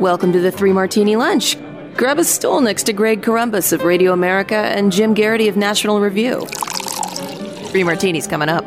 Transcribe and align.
Welcome 0.00 0.32
to 0.32 0.40
the 0.40 0.50
Three 0.50 0.72
Martini 0.72 1.14
Lunch. 1.14 1.56
Grab 1.96 2.18
a 2.18 2.24
stool 2.24 2.60
next 2.60 2.82
to 2.84 2.92
Greg 2.92 3.22
Corombos 3.22 3.72
of 3.72 3.84
Radio 3.84 4.12
America 4.12 4.56
and 4.56 4.90
Jim 4.90 5.14
Geraghty 5.14 5.46
of 5.46 5.56
National 5.56 6.00
Review. 6.00 6.44
Three 7.70 7.84
martinis 7.84 8.26
coming 8.26 8.48
up. 8.48 8.64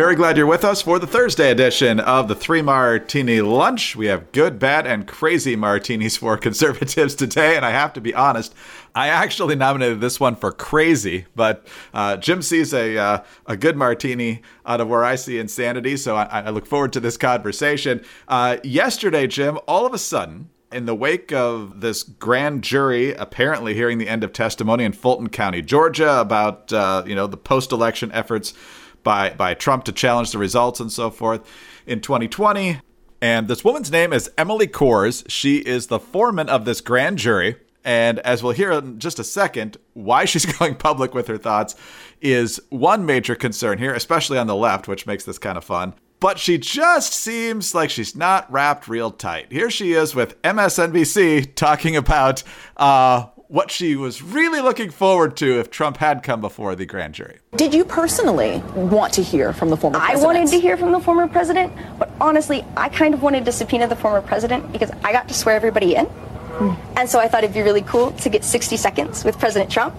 Very 0.00 0.14
glad 0.14 0.38
you're 0.38 0.46
with 0.46 0.64
us 0.64 0.80
for 0.80 0.98
the 0.98 1.06
Thursday 1.06 1.50
edition 1.50 2.00
of 2.00 2.26
the 2.26 2.34
Three 2.34 2.62
Martini 2.62 3.42
Lunch. 3.42 3.94
We 3.94 4.06
have 4.06 4.32
good, 4.32 4.58
bad, 4.58 4.86
and 4.86 5.06
crazy 5.06 5.56
martinis 5.56 6.16
for 6.16 6.34
conservatives 6.38 7.14
today, 7.14 7.54
and 7.54 7.66
I 7.66 7.70
have 7.72 7.92
to 7.92 8.00
be 8.00 8.14
honest, 8.14 8.54
I 8.94 9.08
actually 9.08 9.56
nominated 9.56 10.00
this 10.00 10.18
one 10.18 10.36
for 10.36 10.52
crazy, 10.52 11.26
but 11.36 11.66
uh, 11.92 12.16
Jim 12.16 12.40
sees 12.40 12.72
a 12.72 12.96
uh, 12.96 13.24
a 13.44 13.58
good 13.58 13.76
martini 13.76 14.40
out 14.64 14.80
of 14.80 14.88
where 14.88 15.04
I 15.04 15.16
see 15.16 15.38
insanity, 15.38 15.98
so 15.98 16.16
I, 16.16 16.44
I 16.44 16.48
look 16.48 16.64
forward 16.64 16.94
to 16.94 17.00
this 17.00 17.18
conversation. 17.18 18.02
Uh, 18.26 18.56
yesterday, 18.64 19.26
Jim, 19.26 19.58
all 19.68 19.84
of 19.84 19.92
a 19.92 19.98
sudden, 19.98 20.48
in 20.72 20.86
the 20.86 20.94
wake 20.94 21.30
of 21.30 21.82
this 21.82 22.02
grand 22.04 22.62
jury 22.62 23.12
apparently 23.12 23.74
hearing 23.74 23.98
the 23.98 24.08
end 24.08 24.24
of 24.24 24.32
testimony 24.32 24.84
in 24.84 24.92
Fulton 24.92 25.28
County, 25.28 25.60
Georgia, 25.60 26.22
about 26.22 26.72
uh, 26.72 27.02
you 27.06 27.14
know 27.14 27.26
the 27.26 27.36
post-election 27.36 28.10
efforts 28.12 28.54
by 29.02 29.30
by 29.30 29.54
Trump 29.54 29.84
to 29.84 29.92
challenge 29.92 30.32
the 30.32 30.38
results 30.38 30.80
and 30.80 30.90
so 30.92 31.10
forth 31.10 31.46
in 31.86 32.00
2020. 32.00 32.80
And 33.22 33.48
this 33.48 33.64
woman's 33.64 33.90
name 33.90 34.12
is 34.12 34.30
Emily 34.38 34.66
Kohrs. 34.66 35.28
She 35.28 35.58
is 35.58 35.88
the 35.88 35.98
foreman 35.98 36.48
of 36.48 36.64
this 36.64 36.80
grand 36.80 37.18
jury. 37.18 37.56
And 37.84 38.18
as 38.20 38.42
we'll 38.42 38.52
hear 38.52 38.72
in 38.72 38.98
just 38.98 39.18
a 39.18 39.24
second, 39.24 39.76
why 39.94 40.24
she's 40.24 40.46
going 40.58 40.74
public 40.76 41.14
with 41.14 41.28
her 41.28 41.38
thoughts 41.38 41.74
is 42.20 42.60
one 42.70 43.06
major 43.06 43.34
concern 43.34 43.78
here, 43.78 43.94
especially 43.94 44.38
on 44.38 44.46
the 44.46 44.56
left, 44.56 44.88
which 44.88 45.06
makes 45.06 45.24
this 45.24 45.38
kind 45.38 45.58
of 45.58 45.64
fun. 45.64 45.94
But 46.18 46.38
she 46.38 46.58
just 46.58 47.14
seems 47.14 47.74
like 47.74 47.88
she's 47.88 48.14
not 48.14 48.50
wrapped 48.52 48.88
real 48.88 49.10
tight. 49.10 49.50
Here 49.50 49.70
she 49.70 49.92
is 49.92 50.14
with 50.14 50.40
MSNBC 50.42 51.54
talking 51.54 51.96
about 51.96 52.42
uh, 52.76 53.26
what 53.50 53.68
she 53.68 53.96
was 53.96 54.22
really 54.22 54.60
looking 54.60 54.90
forward 54.90 55.36
to 55.36 55.58
if 55.58 55.72
Trump 55.72 55.96
had 55.96 56.22
come 56.22 56.40
before 56.40 56.76
the 56.76 56.86
grand 56.86 57.14
jury. 57.14 57.38
Did 57.56 57.74
you 57.74 57.84
personally 57.84 58.58
want 58.76 59.12
to 59.14 59.24
hear 59.24 59.52
from 59.52 59.70
the 59.70 59.76
former 59.76 59.98
president? 59.98 60.22
I 60.22 60.24
wanted 60.24 60.46
to 60.52 60.60
hear 60.60 60.76
from 60.76 60.92
the 60.92 61.00
former 61.00 61.26
president, 61.26 61.72
but 61.98 62.12
honestly, 62.20 62.64
I 62.76 62.88
kind 62.88 63.12
of 63.12 63.22
wanted 63.22 63.44
to 63.46 63.52
subpoena 63.52 63.88
the 63.88 63.96
former 63.96 64.22
president 64.22 64.70
because 64.70 64.92
I 65.02 65.10
got 65.10 65.26
to 65.26 65.34
swear 65.34 65.56
everybody 65.56 65.96
in. 65.96 66.04
Hmm. 66.06 66.96
And 66.96 67.10
so 67.10 67.18
I 67.18 67.26
thought 67.26 67.42
it'd 67.42 67.52
be 67.52 67.62
really 67.62 67.82
cool 67.82 68.12
to 68.12 68.28
get 68.28 68.44
60 68.44 68.76
seconds 68.76 69.24
with 69.24 69.36
President 69.36 69.68
Trump 69.68 69.96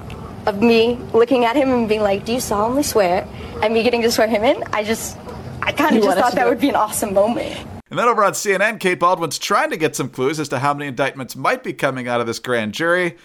of 0.47 0.61
me 0.61 0.95
looking 1.13 1.43
at 1.43 1.57
him 1.57 1.71
and 1.71 1.89
being 1.89 2.01
like, 2.01 2.23
Do 2.23 2.31
you 2.31 2.39
solemnly 2.39 2.83
swear? 2.83 3.27
And 3.61 3.73
me 3.73 3.83
getting 3.83 4.01
to 4.03 4.11
swear 4.11 4.27
him 4.27 4.45
in. 4.45 4.63
I 4.71 4.85
just, 4.85 5.17
I 5.61 5.73
kind 5.73 5.97
of 5.97 6.03
just 6.03 6.17
thought 6.17 6.35
that 6.35 6.47
would 6.47 6.61
be 6.61 6.69
an 6.69 6.75
awesome 6.75 7.13
moment. 7.13 7.67
And 7.89 7.99
then 7.99 8.07
over 8.07 8.23
on 8.23 8.31
CNN, 8.31 8.79
Kate 8.79 8.97
Baldwin's 8.97 9.37
trying 9.37 9.71
to 9.71 9.77
get 9.77 9.97
some 9.97 10.07
clues 10.07 10.39
as 10.39 10.47
to 10.49 10.59
how 10.59 10.73
many 10.73 10.87
indictments 10.87 11.35
might 11.35 11.61
be 11.61 11.73
coming 11.73 12.07
out 12.07 12.21
of 12.21 12.27
this 12.27 12.39
grand 12.39 12.73
jury. 12.73 13.17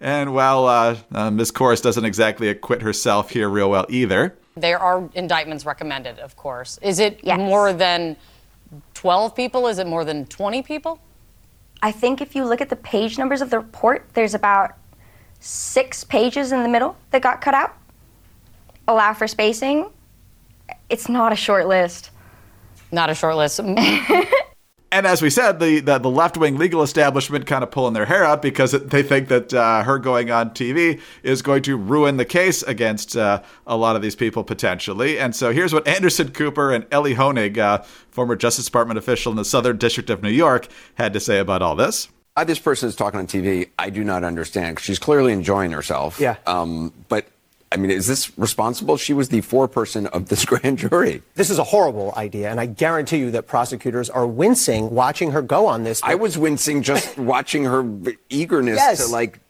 And 0.00 0.34
while 0.34 0.66
uh, 0.66 0.96
uh, 1.12 1.30
Ms. 1.30 1.52
Kohrs 1.52 1.82
doesn't 1.82 2.04
exactly 2.04 2.48
acquit 2.48 2.82
herself 2.82 3.30
here 3.30 3.48
real 3.48 3.70
well 3.70 3.86
either. 3.88 4.36
There 4.56 4.78
are 4.78 5.08
indictments 5.14 5.64
recommended, 5.64 6.18
of 6.18 6.36
course. 6.36 6.78
Is 6.82 6.98
it 6.98 7.20
yes. 7.22 7.38
more 7.38 7.72
than 7.72 8.16
12 8.94 9.34
people? 9.34 9.66
Is 9.66 9.78
it 9.78 9.86
more 9.86 10.04
than 10.04 10.26
20 10.26 10.62
people? 10.62 11.00
I 11.82 11.92
think 11.92 12.20
if 12.20 12.34
you 12.34 12.44
look 12.44 12.60
at 12.60 12.70
the 12.70 12.76
page 12.76 13.18
numbers 13.18 13.42
of 13.42 13.50
the 13.50 13.58
report, 13.58 14.06
there's 14.14 14.34
about 14.34 14.76
six 15.40 16.04
pages 16.04 16.52
in 16.52 16.62
the 16.62 16.68
middle 16.68 16.96
that 17.10 17.22
got 17.22 17.40
cut 17.40 17.54
out. 17.54 17.76
Allow 18.88 19.14
for 19.14 19.26
spacing. 19.26 19.90
It's 20.88 21.08
not 21.08 21.32
a 21.32 21.36
short 21.36 21.66
list. 21.66 22.10
Not 22.92 23.10
a 23.10 23.14
short 23.14 23.36
list. 23.36 23.60
and 24.94 25.08
as 25.08 25.20
we 25.20 25.28
said, 25.28 25.58
the, 25.58 25.80
the, 25.80 25.98
the 25.98 26.08
left 26.08 26.36
wing 26.36 26.56
legal 26.56 26.80
establishment 26.80 27.46
kind 27.46 27.64
of 27.64 27.72
pulling 27.72 27.94
their 27.94 28.04
hair 28.04 28.22
out 28.22 28.40
because 28.40 28.70
they 28.70 29.02
think 29.02 29.26
that 29.26 29.52
uh, 29.52 29.82
her 29.82 29.98
going 29.98 30.30
on 30.30 30.50
TV 30.50 31.00
is 31.24 31.42
going 31.42 31.64
to 31.64 31.76
ruin 31.76 32.16
the 32.16 32.24
case 32.24 32.62
against 32.62 33.16
uh, 33.16 33.42
a 33.66 33.76
lot 33.76 33.96
of 33.96 34.02
these 34.02 34.14
people 34.14 34.44
potentially. 34.44 35.18
And 35.18 35.34
so 35.34 35.52
here's 35.52 35.72
what 35.72 35.88
Anderson 35.88 36.30
Cooper 36.30 36.72
and 36.72 36.86
Elie 36.92 37.16
Honig, 37.16 37.58
uh, 37.58 37.78
former 38.12 38.36
Justice 38.36 38.66
Department 38.66 38.96
official 38.96 39.32
in 39.32 39.36
the 39.36 39.44
Southern 39.44 39.78
District 39.78 40.10
of 40.10 40.22
New 40.22 40.30
York, 40.30 40.68
had 40.94 41.12
to 41.12 41.18
say 41.18 41.40
about 41.40 41.60
all 41.60 41.74
this. 41.74 42.08
Why 42.34 42.44
this 42.44 42.60
person 42.60 42.88
is 42.88 42.94
talking 42.94 43.18
on 43.18 43.26
TV, 43.26 43.70
I 43.76 43.90
do 43.90 44.04
not 44.04 44.22
understand. 44.22 44.78
She's 44.78 45.00
clearly 45.00 45.32
enjoying 45.32 45.72
herself. 45.72 46.20
Yeah. 46.20 46.36
Um, 46.46 46.92
but 47.08 47.26
I 47.74 47.76
mean, 47.76 47.90
is 47.90 48.06
this 48.06 48.36
responsible? 48.38 48.96
She 48.96 49.12
was 49.12 49.30
the 49.30 49.40
foreperson 49.42 50.06
of 50.06 50.28
this 50.28 50.44
grand 50.50 50.78
jury. 50.78 51.22
This 51.34 51.50
is 51.50 51.58
a 51.58 51.64
horrible 51.64 52.14
idea, 52.16 52.48
and 52.48 52.60
I 52.60 52.66
guarantee 52.66 53.18
you 53.18 53.32
that 53.32 53.48
prosecutors 53.48 54.08
are 54.08 54.28
wincing 54.28 54.90
watching 54.90 55.32
her 55.32 55.42
go 55.42 55.66
on 55.66 55.82
this. 55.82 56.00
I 56.04 56.14
was 56.14 56.38
wincing 56.38 56.82
just 56.82 57.18
watching 57.18 57.64
her 57.64 57.84
eagerness 58.30 58.76
yes. 58.76 59.04
to 59.04 59.12
like 59.12 59.40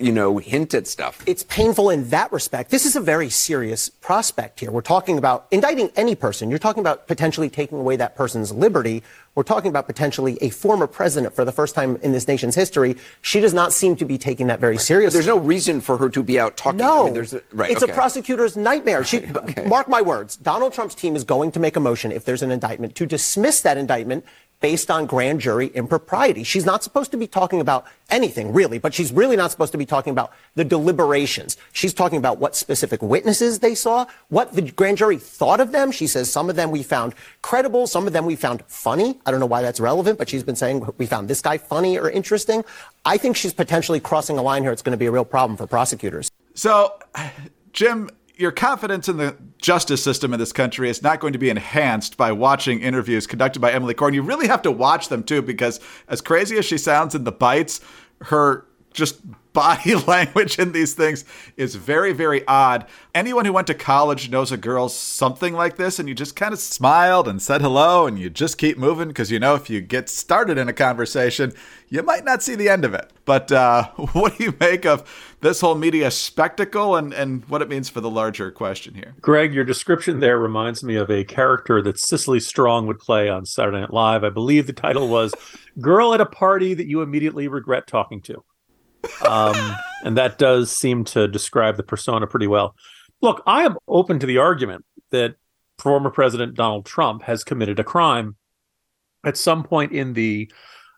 you 0.00 0.12
know, 0.12 0.38
hint 0.38 0.74
at 0.74 0.86
stuff. 0.86 1.22
It's 1.26 1.44
painful 1.44 1.90
in 1.90 2.08
that 2.08 2.32
respect. 2.32 2.70
This 2.70 2.86
is 2.86 2.96
a 2.96 3.00
very 3.00 3.28
serious 3.28 3.88
prospect 3.88 4.60
here. 4.60 4.70
We're 4.70 4.80
talking 4.80 5.18
about 5.18 5.46
indicting 5.50 5.90
any 5.96 6.14
person. 6.14 6.50
You're 6.50 6.58
talking 6.58 6.80
about 6.80 7.06
potentially 7.06 7.50
taking 7.50 7.78
away 7.78 7.96
that 7.96 8.16
person's 8.16 8.52
liberty. 8.52 9.02
We're 9.34 9.42
talking 9.42 9.68
about 9.68 9.86
potentially 9.86 10.38
a 10.40 10.50
former 10.50 10.86
president 10.86 11.34
for 11.34 11.44
the 11.44 11.52
first 11.52 11.74
time 11.74 11.96
in 12.02 12.12
this 12.12 12.26
nation's 12.26 12.54
history. 12.54 12.96
She 13.22 13.40
does 13.40 13.54
not 13.54 13.72
seem 13.72 13.96
to 13.96 14.04
be 14.04 14.18
taking 14.18 14.48
that 14.48 14.58
very 14.58 14.78
seriously. 14.78 15.18
There's 15.18 15.26
no 15.26 15.38
reason 15.38 15.80
for 15.80 15.96
her 15.98 16.08
to 16.10 16.22
be 16.22 16.40
out 16.40 16.56
talking. 16.56 16.78
No, 16.78 17.06
I 17.06 17.10
mean, 17.10 17.24
a, 17.24 17.40
right, 17.52 17.70
it's 17.70 17.82
okay. 17.82 17.92
a 17.92 17.94
prosecutor's 17.94 18.56
nightmare. 18.56 19.04
She, 19.04 19.24
okay. 19.34 19.66
Mark 19.66 19.88
my 19.88 20.02
words. 20.02 20.36
Donald 20.36 20.72
Trump's 20.72 20.94
team 20.94 21.14
is 21.14 21.24
going 21.24 21.52
to 21.52 21.60
make 21.60 21.76
a 21.76 21.80
motion 21.80 22.10
if 22.10 22.24
there's 22.24 22.42
an 22.42 22.50
indictment 22.50 22.94
to 22.96 23.06
dismiss 23.06 23.60
that 23.62 23.76
indictment 23.76 24.24
based 24.60 24.90
on 24.90 25.06
grand 25.06 25.40
jury 25.40 25.68
impropriety. 25.68 26.44
She's 26.44 26.66
not 26.66 26.82
supposed 26.82 27.10
to 27.12 27.16
be 27.16 27.26
talking 27.26 27.60
about 27.60 27.86
anything, 28.10 28.52
really, 28.52 28.78
but 28.78 28.94
she's 28.94 29.12
really 29.12 29.36
not 29.36 29.50
supposed 29.50 29.72
to 29.72 29.78
be 29.78 29.86
talking 29.86 30.10
about 30.10 30.32
the 30.54 30.64
deliberations. 30.64 31.56
She's 31.72 31.94
talking 31.94 32.18
about 32.18 32.38
what 32.38 32.54
specific 32.54 33.02
witnesses 33.02 33.60
they 33.60 33.74
saw, 33.74 34.06
what 34.28 34.52
the 34.52 34.62
grand 34.62 34.98
jury 34.98 35.16
thought 35.16 35.60
of 35.60 35.72
them. 35.72 35.90
She 35.90 36.06
says 36.06 36.30
some 36.30 36.50
of 36.50 36.56
them 36.56 36.70
we 36.70 36.82
found 36.82 37.14
credible, 37.42 37.86
some 37.86 38.06
of 38.06 38.12
them 38.12 38.26
we 38.26 38.36
found 38.36 38.62
funny. 38.66 39.18
I 39.24 39.30
don't 39.30 39.40
know 39.40 39.46
why 39.46 39.62
that's 39.62 39.80
relevant, 39.80 40.18
but 40.18 40.28
she's 40.28 40.42
been 40.42 40.56
saying 40.56 40.86
we 40.98 41.06
found 41.06 41.28
this 41.28 41.40
guy 41.40 41.58
funny 41.58 41.98
or 41.98 42.10
interesting. 42.10 42.64
I 43.04 43.16
think 43.16 43.36
she's 43.36 43.54
potentially 43.54 44.00
crossing 44.00 44.36
a 44.36 44.42
line 44.42 44.62
here. 44.62 44.72
It's 44.72 44.82
going 44.82 44.92
to 44.92 44.98
be 44.98 45.06
a 45.06 45.10
real 45.10 45.24
problem 45.24 45.56
for 45.56 45.66
prosecutors. 45.66 46.30
So, 46.54 46.94
Jim, 47.72 48.10
your 48.40 48.50
confidence 48.50 49.06
in 49.06 49.18
the 49.18 49.36
justice 49.58 50.02
system 50.02 50.32
in 50.32 50.40
this 50.40 50.52
country 50.52 50.88
is 50.88 51.02
not 51.02 51.20
going 51.20 51.34
to 51.34 51.38
be 51.38 51.50
enhanced 51.50 52.16
by 52.16 52.32
watching 52.32 52.80
interviews 52.80 53.26
conducted 53.26 53.60
by 53.60 53.70
Emily 53.70 53.92
Kohrs. 53.92 54.14
You 54.14 54.22
really 54.22 54.48
have 54.48 54.62
to 54.62 54.70
watch 54.70 55.08
them 55.08 55.22
too, 55.22 55.42
because 55.42 55.78
as 56.08 56.22
crazy 56.22 56.56
as 56.56 56.64
she 56.64 56.78
sounds 56.78 57.14
in 57.14 57.24
the 57.24 57.32
bites, 57.32 57.82
her 58.22 58.66
just 58.92 59.20
body 59.52 59.94
language 60.06 60.58
in 60.58 60.72
these 60.72 60.94
things 60.94 61.24
is 61.56 61.74
very, 61.74 62.12
very 62.12 62.46
odd. 62.46 62.86
Anyone 63.14 63.44
who 63.44 63.52
went 63.52 63.66
to 63.66 63.74
college 63.74 64.30
knows 64.30 64.52
a 64.52 64.56
girl 64.56 64.88
something 64.88 65.54
like 65.54 65.76
this, 65.76 65.98
and 65.98 66.08
you 66.08 66.14
just 66.14 66.36
kind 66.36 66.52
of 66.52 66.58
smiled 66.58 67.26
and 67.26 67.42
said 67.42 67.60
hello, 67.60 68.06
and 68.06 68.18
you 68.18 68.30
just 68.30 68.58
keep 68.58 68.78
moving 68.78 69.08
because 69.08 69.30
you 69.30 69.38
know 69.38 69.54
if 69.54 69.68
you 69.68 69.80
get 69.80 70.08
started 70.08 70.58
in 70.58 70.68
a 70.68 70.72
conversation, 70.72 71.52
you 71.88 72.02
might 72.02 72.24
not 72.24 72.42
see 72.42 72.54
the 72.54 72.68
end 72.68 72.84
of 72.84 72.94
it. 72.94 73.10
But 73.24 73.50
uh, 73.50 73.88
what 74.12 74.38
do 74.38 74.44
you 74.44 74.54
make 74.60 74.86
of 74.86 75.36
this 75.40 75.60
whole 75.60 75.74
media 75.74 76.10
spectacle 76.10 76.96
and, 76.96 77.12
and 77.12 77.44
what 77.48 77.62
it 77.62 77.68
means 77.68 77.88
for 77.88 78.00
the 78.00 78.10
larger 78.10 78.50
question 78.50 78.94
here? 78.94 79.14
Greg, 79.20 79.52
your 79.52 79.64
description 79.64 80.20
there 80.20 80.38
reminds 80.38 80.84
me 80.84 80.94
of 80.94 81.10
a 81.10 81.24
character 81.24 81.82
that 81.82 81.98
Cecily 81.98 82.40
Strong 82.40 82.86
would 82.86 82.98
play 82.98 83.28
on 83.28 83.46
Saturday 83.46 83.80
Night 83.80 83.92
Live. 83.92 84.22
I 84.22 84.30
believe 84.30 84.66
the 84.66 84.72
title 84.72 85.08
was 85.08 85.34
Girl 85.80 86.14
at 86.14 86.20
a 86.20 86.26
Party 86.26 86.74
That 86.74 86.86
You 86.86 87.02
Immediately 87.02 87.48
Regret 87.48 87.86
Talking 87.86 88.20
to 88.22 88.44
um, 89.26 89.76
and 90.04 90.16
that 90.16 90.38
does 90.38 90.70
seem 90.70 91.04
to 91.04 91.28
describe 91.28 91.76
the 91.76 91.82
persona 91.82 92.26
pretty 92.26 92.46
well. 92.46 92.74
Look, 93.22 93.42
I 93.46 93.64
am 93.64 93.76
open 93.86 94.18
to 94.18 94.26
the 94.26 94.38
argument 94.38 94.84
that 95.10 95.36
former 95.78 96.10
President 96.10 96.54
Donald 96.54 96.86
Trump 96.86 97.22
has 97.22 97.44
committed 97.44 97.78
a 97.78 97.84
crime 97.84 98.36
at 99.24 99.36
some 99.36 99.62
point 99.62 99.92
in 99.92 100.12
the 100.12 100.50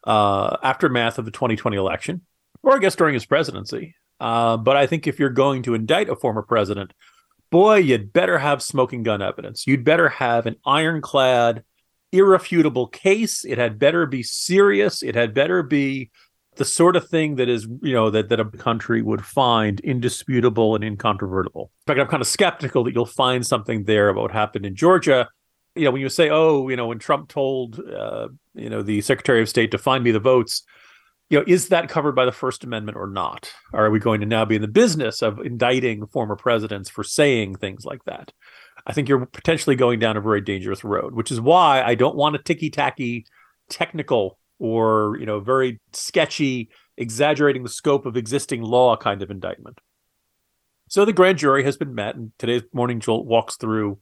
uh, 0.04 0.56
aftermath 0.62 1.18
of 1.18 1.24
the 1.24 1.30
2020 1.30 1.76
election, 1.76 2.22
or 2.62 2.74
I 2.74 2.78
guess 2.78 2.96
during 2.96 3.14
his 3.14 3.26
presidency. 3.26 3.94
Uh, 4.20 4.56
but 4.56 4.76
I 4.76 4.86
think 4.86 5.06
if 5.06 5.18
you're 5.18 5.30
going 5.30 5.62
to 5.64 5.74
indict 5.74 6.08
a 6.08 6.16
former 6.16 6.42
president, 6.42 6.92
boy, 7.50 7.76
you'd 7.76 8.12
better 8.12 8.38
have 8.38 8.62
smoking 8.62 9.02
gun 9.02 9.22
evidence. 9.22 9.66
You'd 9.66 9.84
better 9.84 10.08
have 10.08 10.46
an 10.46 10.56
ironclad, 10.64 11.64
irrefutable 12.12 12.86
case. 12.86 13.44
It 13.44 13.58
had 13.58 13.78
better 13.78 14.06
be 14.06 14.22
serious. 14.22 15.02
It 15.02 15.14
had 15.14 15.34
better 15.34 15.62
be 15.62 16.10
the 16.56 16.64
sort 16.64 16.96
of 16.96 17.08
thing 17.08 17.36
that 17.36 17.48
is, 17.48 17.66
you 17.82 17.94
know, 17.94 18.10
that, 18.10 18.28
that 18.28 18.40
a 18.40 18.44
country 18.44 19.00
would 19.00 19.24
find 19.24 19.80
indisputable 19.80 20.74
and 20.74 20.84
incontrovertible. 20.84 21.70
In 21.86 21.94
fact, 21.94 22.00
I'm 22.00 22.08
kind 22.08 22.20
of 22.20 22.26
skeptical 22.26 22.84
that 22.84 22.94
you'll 22.94 23.06
find 23.06 23.46
something 23.46 23.84
there 23.84 24.08
about 24.08 24.22
what 24.22 24.32
happened 24.32 24.66
in 24.66 24.74
Georgia. 24.74 25.28
You 25.74 25.84
know, 25.84 25.92
when 25.92 26.02
you 26.02 26.10
say, 26.10 26.28
oh, 26.28 26.68
you 26.68 26.76
know, 26.76 26.86
when 26.86 26.98
Trump 26.98 27.28
told, 27.28 27.80
uh, 27.80 28.28
you 28.54 28.68
know, 28.68 28.82
the 28.82 29.00
Secretary 29.00 29.40
of 29.40 29.48
State 29.48 29.70
to 29.70 29.78
find 29.78 30.04
me 30.04 30.10
the 30.10 30.20
votes, 30.20 30.62
you 31.30 31.38
know, 31.38 31.44
is 31.48 31.68
that 31.68 31.88
covered 31.88 32.12
by 32.12 32.26
the 32.26 32.32
First 32.32 32.62
Amendment 32.62 32.98
or 32.98 33.06
not? 33.06 33.50
Are 33.72 33.90
we 33.90 33.98
going 33.98 34.20
to 34.20 34.26
now 34.26 34.44
be 34.44 34.56
in 34.56 34.62
the 34.62 34.68
business 34.68 35.22
of 35.22 35.38
indicting 35.38 36.06
former 36.08 36.36
presidents 36.36 36.90
for 36.90 37.02
saying 37.02 37.54
things 37.54 37.86
like 37.86 38.04
that? 38.04 38.30
I 38.86 38.92
think 38.92 39.08
you're 39.08 39.24
potentially 39.24 39.76
going 39.76 39.98
down 39.98 40.18
a 40.18 40.20
very 40.20 40.42
dangerous 40.42 40.84
road, 40.84 41.14
which 41.14 41.30
is 41.30 41.40
why 41.40 41.82
I 41.82 41.94
don't 41.94 42.16
want 42.16 42.36
a 42.36 42.38
ticky 42.38 42.68
tacky 42.68 43.24
technical 43.70 44.38
or 44.62 45.16
you 45.18 45.26
know 45.26 45.40
very 45.40 45.80
sketchy 45.92 46.70
exaggerating 46.96 47.64
the 47.64 47.68
scope 47.68 48.06
of 48.06 48.16
existing 48.16 48.62
law 48.62 48.96
kind 48.96 49.20
of 49.20 49.30
indictment. 49.30 49.80
So 50.88 51.04
the 51.04 51.12
grand 51.12 51.38
jury 51.38 51.64
has 51.64 51.76
been 51.76 51.94
met 51.94 52.14
and 52.14 52.30
today's 52.38 52.62
morning 52.72 53.00
jolt 53.00 53.26
walks 53.26 53.56
through 53.56 53.98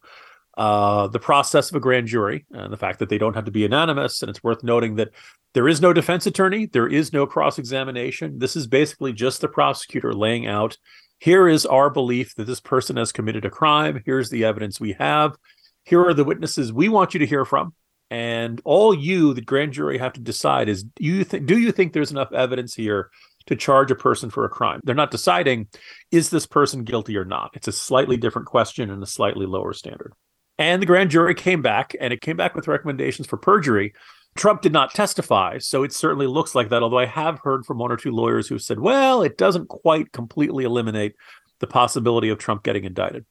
uh, 0.58 1.06
the 1.08 1.18
process 1.18 1.70
of 1.70 1.76
a 1.76 1.80
grand 1.80 2.08
jury 2.08 2.44
and 2.50 2.70
the 2.70 2.76
fact 2.76 2.98
that 2.98 3.08
they 3.08 3.16
don't 3.16 3.34
have 3.34 3.46
to 3.46 3.50
be 3.50 3.64
anonymous. 3.64 4.20
And 4.20 4.28
it's 4.28 4.42
worth 4.42 4.62
noting 4.62 4.96
that 4.96 5.10
there 5.54 5.68
is 5.68 5.80
no 5.80 5.92
defense 5.92 6.26
attorney. 6.26 6.66
There 6.66 6.88
is 6.88 7.12
no 7.12 7.26
cross-examination. 7.26 8.38
This 8.38 8.56
is 8.56 8.66
basically 8.66 9.12
just 9.12 9.40
the 9.40 9.48
prosecutor 9.48 10.12
laying 10.12 10.46
out 10.46 10.76
here 11.20 11.48
is 11.48 11.64
our 11.64 11.90
belief 11.90 12.34
that 12.34 12.46
this 12.46 12.60
person 12.60 12.96
has 12.96 13.12
committed 13.12 13.44
a 13.44 13.50
crime. 13.50 14.02
Here's 14.04 14.30
the 14.30 14.44
evidence 14.44 14.80
we 14.80 14.92
have. 14.94 15.36
Here 15.84 16.04
are 16.04 16.14
the 16.14 16.24
witnesses 16.24 16.72
we 16.72 16.88
want 16.88 17.14
you 17.14 17.20
to 17.20 17.26
hear 17.26 17.44
from 17.44 17.72
and 18.10 18.60
all 18.64 18.92
you, 18.92 19.34
the 19.34 19.40
grand 19.40 19.72
jury, 19.72 19.98
have 19.98 20.12
to 20.14 20.20
decide 20.20 20.68
is 20.68 20.82
do 20.82 21.04
you 21.04 21.24
think 21.24 21.46
do 21.46 21.58
you 21.58 21.72
think 21.72 21.92
there's 21.92 22.10
enough 22.10 22.32
evidence 22.32 22.74
here 22.74 23.10
to 23.46 23.56
charge 23.56 23.90
a 23.90 23.94
person 23.94 24.30
for 24.30 24.44
a 24.44 24.48
crime? 24.48 24.80
They're 24.84 24.94
not 24.94 25.10
deciding 25.10 25.68
is 26.10 26.30
this 26.30 26.46
person 26.46 26.84
guilty 26.84 27.16
or 27.16 27.24
not. 27.24 27.50
It's 27.54 27.68
a 27.68 27.72
slightly 27.72 28.16
different 28.16 28.48
question 28.48 28.90
and 28.90 29.02
a 29.02 29.06
slightly 29.06 29.46
lower 29.46 29.72
standard. 29.72 30.12
And 30.58 30.82
the 30.82 30.86
grand 30.86 31.10
jury 31.10 31.34
came 31.34 31.62
back, 31.62 31.96
and 31.98 32.12
it 32.12 32.20
came 32.20 32.36
back 32.36 32.54
with 32.54 32.68
recommendations 32.68 33.26
for 33.26 33.38
perjury. 33.38 33.94
Trump 34.36 34.60
did 34.60 34.72
not 34.72 34.92
testify, 34.92 35.58
so 35.58 35.82
it 35.84 35.92
certainly 35.92 36.26
looks 36.26 36.54
like 36.54 36.68
that. 36.68 36.82
Although 36.82 36.98
I 36.98 37.06
have 37.06 37.40
heard 37.42 37.64
from 37.64 37.78
one 37.78 37.90
or 37.90 37.96
two 37.96 38.12
lawyers 38.12 38.46
who 38.46 38.58
said, 38.58 38.78
well, 38.78 39.22
it 39.22 39.38
doesn't 39.38 39.68
quite 39.68 40.12
completely 40.12 40.64
eliminate 40.64 41.14
the 41.60 41.66
possibility 41.66 42.28
of 42.28 42.38
Trump 42.38 42.62
getting 42.62 42.84
indicted. 42.84 43.24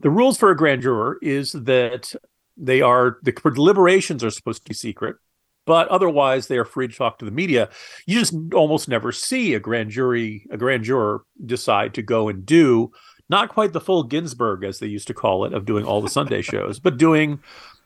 The 0.00 0.10
rules 0.10 0.38
for 0.38 0.50
a 0.50 0.56
grand 0.56 0.82
juror 0.82 1.18
is 1.20 1.52
that 1.52 2.14
they 2.58 2.80
are 2.80 3.18
the 3.22 3.32
deliberations 3.32 4.24
are 4.24 4.30
supposed 4.30 4.64
to 4.64 4.68
be 4.68 4.74
secret, 4.74 5.16
but 5.66 5.88
otherwise 5.88 6.46
they 6.46 6.58
are 6.58 6.64
free 6.64 6.88
to 6.88 6.94
talk 6.94 7.18
to 7.18 7.24
the 7.24 7.30
media. 7.30 7.68
You 8.06 8.18
just 8.18 8.34
almost 8.54 8.88
never 8.88 9.12
see 9.12 9.54
a 9.54 9.60
grand 9.60 9.90
jury, 9.90 10.46
a 10.50 10.56
grand 10.56 10.84
juror 10.84 11.22
decide 11.44 11.94
to 11.94 12.02
go 12.02 12.28
and 12.28 12.44
do 12.44 12.90
not 13.30 13.50
quite 13.50 13.72
the 13.72 13.80
full 13.80 14.04
Ginsburg 14.04 14.64
as 14.64 14.78
they 14.78 14.86
used 14.86 15.06
to 15.08 15.14
call 15.14 15.44
it 15.44 15.52
of 15.52 15.66
doing 15.66 15.84
all 15.84 16.00
the 16.00 16.08
Sunday 16.08 16.42
shows, 16.42 16.78
but 16.78 16.96
doing 16.96 17.40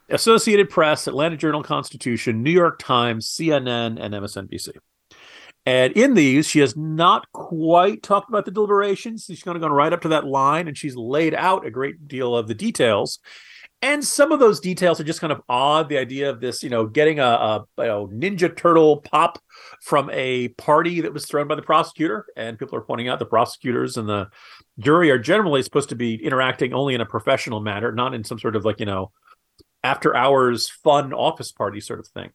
Associated 0.09 0.69
Press, 0.69 1.07
Atlanta 1.07 1.37
Journal 1.37 1.63
Constitution, 1.63 2.43
New 2.43 2.51
York 2.51 2.79
Times, 2.79 3.27
CNN, 3.27 3.97
and 3.99 4.13
MSNBC. 4.13 4.69
And 5.65 5.93
in 5.93 6.13
these, 6.13 6.47
she 6.47 6.59
has 6.59 6.75
not 6.75 7.31
quite 7.31 8.03
talked 8.03 8.29
about 8.29 8.45
the 8.45 8.51
deliberations. 8.51 9.25
She's 9.25 9.43
kind 9.43 9.55
of 9.55 9.61
gone 9.61 9.71
right 9.71 9.93
up 9.93 10.01
to 10.01 10.09
that 10.09 10.25
line 10.25 10.67
and 10.67 10.77
she's 10.77 10.95
laid 10.95 11.33
out 11.33 11.65
a 11.65 11.71
great 11.71 12.07
deal 12.07 12.35
of 12.35 12.47
the 12.47 12.53
details 12.53 13.19
and 13.83 14.01
some 14.01 14.31
of 14.31 14.39
those 14.39 14.61
details 14.61 15.01
are 15.01 15.03
just 15.03 15.19
kind 15.19 15.33
of 15.33 15.41
odd. 15.49 15.89
The 15.89 15.97
idea 15.97 16.29
of 16.29 16.39
this, 16.39 16.63
you 16.63 16.69
know, 16.69 16.87
getting 16.87 17.19
a, 17.19 17.25
a 17.25 17.65
you 17.79 17.83
know, 17.83 18.07
Ninja 18.07 18.55
Turtle 18.55 19.01
pop 19.01 19.37
from 19.81 20.09
a 20.13 20.47
party 20.47 21.01
that 21.01 21.13
was 21.13 21.25
thrown 21.25 21.49
by 21.49 21.55
the 21.55 21.61
prosecutor, 21.61 22.25
and 22.37 22.57
people 22.57 22.77
are 22.77 22.81
pointing 22.83 23.09
out 23.09 23.19
the 23.19 23.25
prosecutors 23.25 23.97
and 23.97 24.07
the 24.07 24.29
jury 24.79 25.11
are 25.11 25.19
generally 25.19 25.61
supposed 25.61 25.89
to 25.89 25.95
be 25.95 26.15
interacting 26.15 26.73
only 26.73 26.95
in 26.95 27.01
a 27.01 27.05
professional 27.05 27.59
manner, 27.59 27.91
not 27.91 28.13
in 28.13 28.23
some 28.23 28.39
sort 28.39 28.55
of 28.55 28.63
like 28.63 28.79
you 28.79 28.85
know, 28.85 29.11
after 29.83 30.15
hours 30.15 30.69
fun 30.69 31.11
office 31.11 31.51
party 31.51 31.81
sort 31.81 31.99
of 31.99 32.07
thing. 32.07 32.31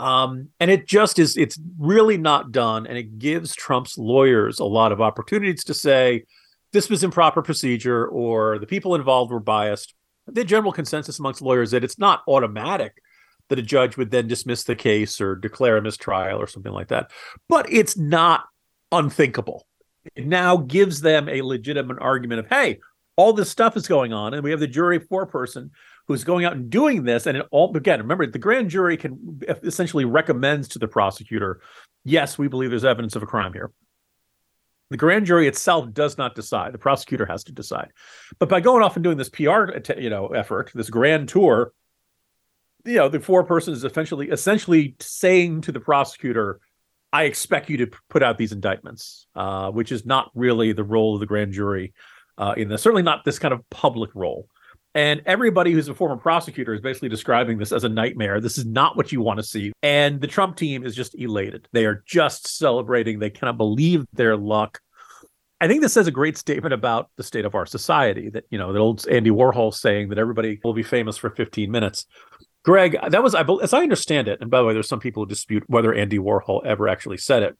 Um, 0.00 0.48
and 0.58 0.68
it 0.68 0.88
just 0.88 1.20
is, 1.20 1.36
it's 1.36 1.60
really 1.78 2.18
not 2.18 2.50
done, 2.50 2.88
and 2.88 2.98
it 2.98 3.20
gives 3.20 3.54
Trump's 3.54 3.96
lawyers 3.98 4.58
a 4.58 4.64
lot 4.64 4.90
of 4.90 5.00
opportunities 5.00 5.62
to 5.64 5.74
say 5.74 6.24
this 6.72 6.90
was 6.90 7.04
improper 7.04 7.40
procedure 7.40 8.06
or 8.08 8.58
the 8.58 8.66
people 8.66 8.96
involved 8.96 9.30
were 9.30 9.40
biased 9.40 9.94
the 10.32 10.44
general 10.44 10.72
consensus 10.72 11.18
amongst 11.18 11.42
lawyers 11.42 11.70
that 11.70 11.84
it's 11.84 11.98
not 11.98 12.22
automatic 12.28 13.02
that 13.48 13.58
a 13.58 13.62
judge 13.62 13.96
would 13.96 14.10
then 14.10 14.28
dismiss 14.28 14.64
the 14.64 14.76
case 14.76 15.20
or 15.20 15.34
declare 15.34 15.76
a 15.76 15.82
mistrial 15.82 16.38
or 16.38 16.46
something 16.46 16.72
like 16.72 16.88
that. 16.88 17.10
But 17.48 17.72
it's 17.72 17.96
not 17.96 18.44
unthinkable. 18.92 19.66
It 20.14 20.26
now 20.26 20.58
gives 20.58 21.00
them 21.00 21.28
a 21.28 21.42
legitimate 21.42 21.98
argument 22.00 22.40
of, 22.40 22.48
hey, 22.48 22.78
all 23.16 23.32
this 23.32 23.50
stuff 23.50 23.76
is 23.76 23.88
going 23.88 24.12
on, 24.12 24.32
and 24.32 24.44
we 24.44 24.50
have 24.52 24.60
the 24.60 24.66
jury 24.66 25.00
foreperson 25.00 25.70
who's 26.06 26.24
going 26.24 26.44
out 26.44 26.54
and 26.54 26.70
doing 26.70 27.02
this. 27.02 27.26
And 27.26 27.36
it 27.36 27.46
all 27.50 27.76
again, 27.76 28.00
remember, 28.00 28.26
the 28.26 28.38
grand 28.38 28.70
jury 28.70 28.96
can 28.96 29.40
essentially 29.64 30.04
recommends 30.04 30.68
to 30.68 30.78
the 30.78 30.88
prosecutor, 30.88 31.60
yes, 32.04 32.38
we 32.38 32.48
believe 32.48 32.70
there's 32.70 32.84
evidence 32.84 33.16
of 33.16 33.22
a 33.22 33.26
crime 33.26 33.52
here. 33.52 33.70
The 34.90 34.96
grand 34.96 35.26
jury 35.26 35.46
itself 35.48 35.92
does 35.92 36.16
not 36.16 36.34
decide. 36.34 36.72
The 36.72 36.78
prosecutor 36.78 37.26
has 37.26 37.44
to 37.44 37.52
decide. 37.52 37.90
But 38.38 38.48
by 38.48 38.60
going 38.60 38.82
off 38.82 38.96
and 38.96 39.04
doing 39.04 39.18
this 39.18 39.28
PR, 39.28 39.66
you 39.98 40.08
know, 40.08 40.28
effort, 40.28 40.70
this 40.74 40.88
grand 40.88 41.28
tour, 41.28 41.72
you 42.84 42.96
know, 42.96 43.08
the 43.08 43.20
four 43.20 43.44
person 43.44 43.74
is 43.74 43.84
essentially 43.84 44.30
essentially 44.30 44.96
saying 45.00 45.62
to 45.62 45.72
the 45.72 45.80
prosecutor, 45.80 46.60
"I 47.12 47.24
expect 47.24 47.68
you 47.68 47.76
to 47.78 47.90
put 48.08 48.22
out 48.22 48.38
these 48.38 48.52
indictments," 48.52 49.26
uh, 49.34 49.70
which 49.70 49.92
is 49.92 50.06
not 50.06 50.30
really 50.34 50.72
the 50.72 50.84
role 50.84 51.14
of 51.14 51.20
the 51.20 51.26
grand 51.26 51.52
jury 51.52 51.92
uh, 52.38 52.54
in 52.56 52.68
this. 52.68 52.80
Certainly 52.80 53.02
not 53.02 53.24
this 53.24 53.38
kind 53.38 53.52
of 53.52 53.68
public 53.68 54.10
role. 54.14 54.48
And 54.94 55.22
everybody 55.26 55.72
who's 55.72 55.88
a 55.88 55.94
former 55.94 56.16
prosecutor 56.16 56.74
is 56.74 56.80
basically 56.80 57.08
describing 57.08 57.58
this 57.58 57.72
as 57.72 57.84
a 57.84 57.88
nightmare. 57.88 58.40
This 58.40 58.58
is 58.58 58.64
not 58.64 58.96
what 58.96 59.12
you 59.12 59.20
want 59.20 59.38
to 59.38 59.42
see. 59.42 59.72
And 59.82 60.20
the 60.20 60.26
Trump 60.26 60.56
team 60.56 60.84
is 60.84 60.94
just 60.94 61.14
elated. 61.14 61.68
They 61.72 61.84
are 61.84 62.02
just 62.06 62.48
celebrating. 62.48 63.18
They 63.18 63.30
cannot 63.30 63.58
believe 63.58 64.06
their 64.12 64.36
luck. 64.36 64.80
I 65.60 65.66
think 65.66 65.82
this 65.82 65.92
says 65.92 66.06
a 66.06 66.12
great 66.12 66.38
statement 66.38 66.72
about 66.72 67.10
the 67.16 67.22
state 67.22 67.44
of 67.44 67.54
our 67.54 67.66
society 67.66 68.30
that, 68.30 68.44
you 68.50 68.58
know, 68.58 68.72
the 68.72 68.78
old 68.78 69.06
Andy 69.08 69.30
Warhol 69.30 69.74
saying 69.74 70.08
that 70.08 70.18
everybody 70.18 70.60
will 70.62 70.72
be 70.72 70.84
famous 70.84 71.16
for 71.16 71.30
15 71.30 71.70
minutes. 71.70 72.06
Greg, 72.64 72.96
that 73.08 73.22
was, 73.22 73.34
I 73.34 73.44
as 73.62 73.72
I 73.72 73.82
understand 73.82 74.28
it, 74.28 74.40
and 74.40 74.50
by 74.50 74.58
the 74.58 74.64
way, 74.64 74.72
there's 74.72 74.88
some 74.88 75.00
people 75.00 75.22
who 75.22 75.28
dispute 75.28 75.64
whether 75.66 75.92
Andy 75.94 76.18
Warhol 76.18 76.64
ever 76.64 76.88
actually 76.88 77.16
said 77.16 77.42
it. 77.42 77.56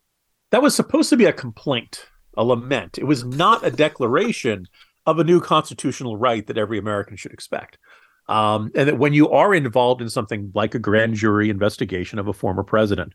That 0.51 0.63
was 0.63 0.75
supposed 0.75 1.11
to 1.11 1.17
be 1.17 1.25
a 1.25 1.33
complaint, 1.33 2.07
a 2.37 2.45
lament. 2.45 2.99
It 2.99 3.05
was 3.05 3.25
not 3.25 3.67
a 3.67 3.71
declaration 3.71 4.67
of 5.09 5.19
a 5.19 5.25
new 5.25 5.41
constitutional 5.41 6.19
right 6.19 6.47
that 6.47 6.59
every 6.59 6.79
American 6.79 7.17
should 7.17 7.33
expect. 7.33 7.79
Um, 8.29 8.71
and 8.75 8.87
that 8.87 8.99
when 8.99 9.15
you 9.15 9.31
are 9.31 9.55
involved 9.55 10.03
in 10.03 10.11
something 10.11 10.53
like 10.55 10.75
a 10.75 10.79
grand 10.79 11.15
jury 11.15 11.49
investigation 11.49 12.19
of 12.19 12.29
a 12.29 12.35
former 12.35 12.63
president, 12.63 13.15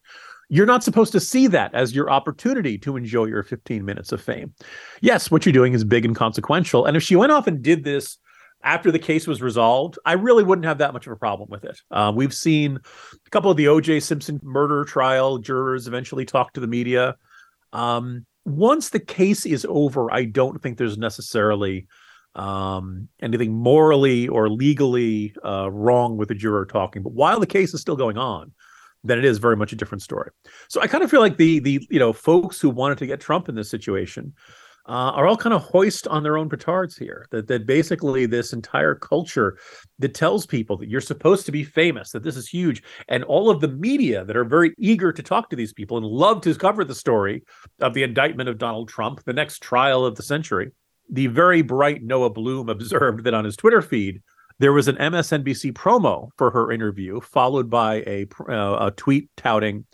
you're 0.49 0.65
not 0.65 0.83
supposed 0.83 1.11
to 1.11 1.19
see 1.19 1.45
that 1.47 1.73
as 1.75 1.95
your 1.95 2.09
opportunity 2.09 2.79
to 2.79 2.97
enjoy 2.97 3.25
your 3.25 3.43
15 3.43 3.85
minutes 3.85 4.11
of 4.11 4.21
fame. 4.21 4.53
Yes, 5.01 5.29
what 5.29 5.45
you're 5.45 5.53
doing 5.53 5.73
is 5.73 5.83
big 5.83 6.03
and 6.03 6.15
consequential. 6.15 6.85
And 6.85 6.97
if 6.97 7.03
she 7.03 7.15
went 7.15 7.31
off 7.31 7.45
and 7.45 7.61
did 7.61 7.83
this 7.83 8.17
after 8.63 8.91
the 8.91 8.99
case 8.99 9.27
was 9.27 9.39
resolved, 9.39 9.99
I 10.03 10.13
really 10.13 10.43
wouldn't 10.43 10.65
have 10.65 10.79
that 10.79 10.93
much 10.93 11.05
of 11.05 11.13
a 11.13 11.17
problem 11.17 11.49
with 11.51 11.63
it. 11.63 11.79
Uh, 11.91 12.11
we've 12.15 12.33
seen 12.33 12.79
a 13.13 13.29
couple 13.29 13.51
of 13.51 13.57
the 13.57 13.67
O.J. 13.67 13.99
Simpson 13.99 14.39
murder 14.41 14.83
trial 14.83 15.37
jurors 15.37 15.87
eventually 15.87 16.25
talk 16.25 16.53
to 16.53 16.59
the 16.59 16.67
media. 16.67 17.15
Um, 17.71 18.25
once 18.45 18.89
the 18.89 18.99
case 18.99 19.45
is 19.45 19.65
over, 19.69 20.11
I 20.11 20.25
don't 20.25 20.61
think 20.61 20.77
there's 20.77 20.97
necessarily 20.97 21.87
um, 22.35 23.07
anything 23.21 23.53
morally 23.53 24.27
or 24.27 24.49
legally 24.49 25.33
uh, 25.45 25.69
wrong 25.71 26.17
with 26.17 26.29
the 26.29 26.35
juror 26.35 26.65
talking. 26.65 27.03
But 27.03 27.13
while 27.13 27.39
the 27.39 27.47
case 27.47 27.73
is 27.73 27.81
still 27.81 27.95
going 27.95 28.17
on, 28.17 28.51
then 29.03 29.17
it 29.17 29.25
is 29.25 29.37
very 29.37 29.55
much 29.55 29.73
a 29.73 29.75
different 29.75 30.01
story. 30.01 30.31
So 30.69 30.81
I 30.81 30.87
kind 30.87 31.03
of 31.03 31.11
feel 31.11 31.19
like 31.19 31.37
the 31.37 31.59
the 31.59 31.85
you 31.89 31.99
know 31.99 32.13
folks 32.13 32.59
who 32.59 32.69
wanted 32.69 32.97
to 32.99 33.07
get 33.07 33.19
Trump 33.19 33.49
in 33.49 33.55
this 33.55 33.69
situation 33.69 34.33
uh, 34.85 35.11
are 35.15 35.27
all 35.27 35.37
kind 35.37 35.53
of 35.53 35.63
hoist 35.63 36.07
on 36.07 36.23
their 36.23 36.37
own 36.37 36.49
petards 36.49 36.97
here. 36.97 37.25
That 37.31 37.47
that 37.47 37.65
basically 37.65 38.25
this 38.25 38.53
entire 38.53 38.95
culture 38.95 39.57
that 39.99 40.13
tells 40.13 40.45
people 40.45 40.77
that 40.77 40.89
you're 40.89 41.01
supposed 41.01 41.45
to 41.45 41.51
be 41.51 41.63
famous, 41.63 42.11
that 42.11 42.23
this 42.23 42.35
is 42.35 42.47
huge, 42.47 42.83
and 43.07 43.23
all 43.23 43.49
of 43.49 43.61
the 43.61 43.69
media 43.69 44.25
that 44.25 44.37
are 44.37 44.45
very 44.45 44.73
eager 44.77 45.11
to 45.13 45.23
talk 45.23 45.49
to 45.49 45.55
these 45.55 45.73
people 45.73 45.97
and 45.97 46.05
love 46.05 46.41
to 46.41 46.55
cover 46.55 46.83
the 46.83 46.95
story 46.95 47.43
of 47.81 47.93
the 47.93 48.03
indictment 48.03 48.49
of 48.49 48.57
Donald 48.57 48.89
Trump, 48.89 49.23
the 49.23 49.33
next 49.33 49.61
trial 49.61 50.05
of 50.05 50.15
the 50.15 50.23
century. 50.23 50.71
The 51.09 51.27
very 51.27 51.61
bright 51.61 52.03
Noah 52.03 52.29
Bloom 52.29 52.69
observed 52.77 53.23
that 53.23 53.33
on 53.33 53.45
his 53.45 53.55
Twitter 53.55 53.81
feed 53.81 54.21
there 54.59 54.73
was 54.73 54.87
an 54.87 54.95
MSNBC 54.97 55.73
promo 55.73 56.29
for 56.37 56.51
her 56.51 56.71
interview, 56.71 57.19
followed 57.21 57.69
by 57.69 57.95
a, 58.05 58.27
uh, 58.47 58.87
a 58.87 58.93
tweet 58.95 59.29
touting 59.35 59.85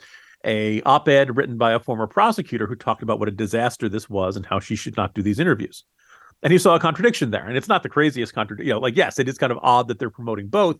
a 0.45 0.81
op-ed 0.83 1.35
written 1.35 1.57
by 1.57 1.73
a 1.73 1.79
former 1.79 2.07
prosecutor 2.07 2.67
who 2.67 2.75
talked 2.75 3.03
about 3.03 3.19
what 3.19 3.27
a 3.27 3.31
disaster 3.31 3.89
this 3.89 4.09
was 4.09 4.35
and 4.35 4.45
how 4.45 4.59
she 4.59 4.75
should 4.75 4.95
not 4.95 5.13
do 5.13 5.21
these 5.21 5.39
interviews. 5.39 5.83
And 6.41 6.53
he 6.53 6.59
saw 6.59 6.75
a 6.75 6.79
contradiction 6.79 7.31
there. 7.31 7.45
And 7.45 7.57
it's 7.57 7.67
not 7.67 7.83
the 7.83 7.89
craziest 7.89 8.33
contradiction. 8.33 8.67
You 8.67 8.73
know, 8.73 8.79
like, 8.79 8.95
yes, 8.95 9.19
it 9.19 9.27
is 9.27 9.37
kind 9.37 9.51
of 9.51 9.59
odd 9.61 9.89
that 9.89 9.99
they're 9.99 10.09
promoting 10.09 10.47
both. 10.47 10.77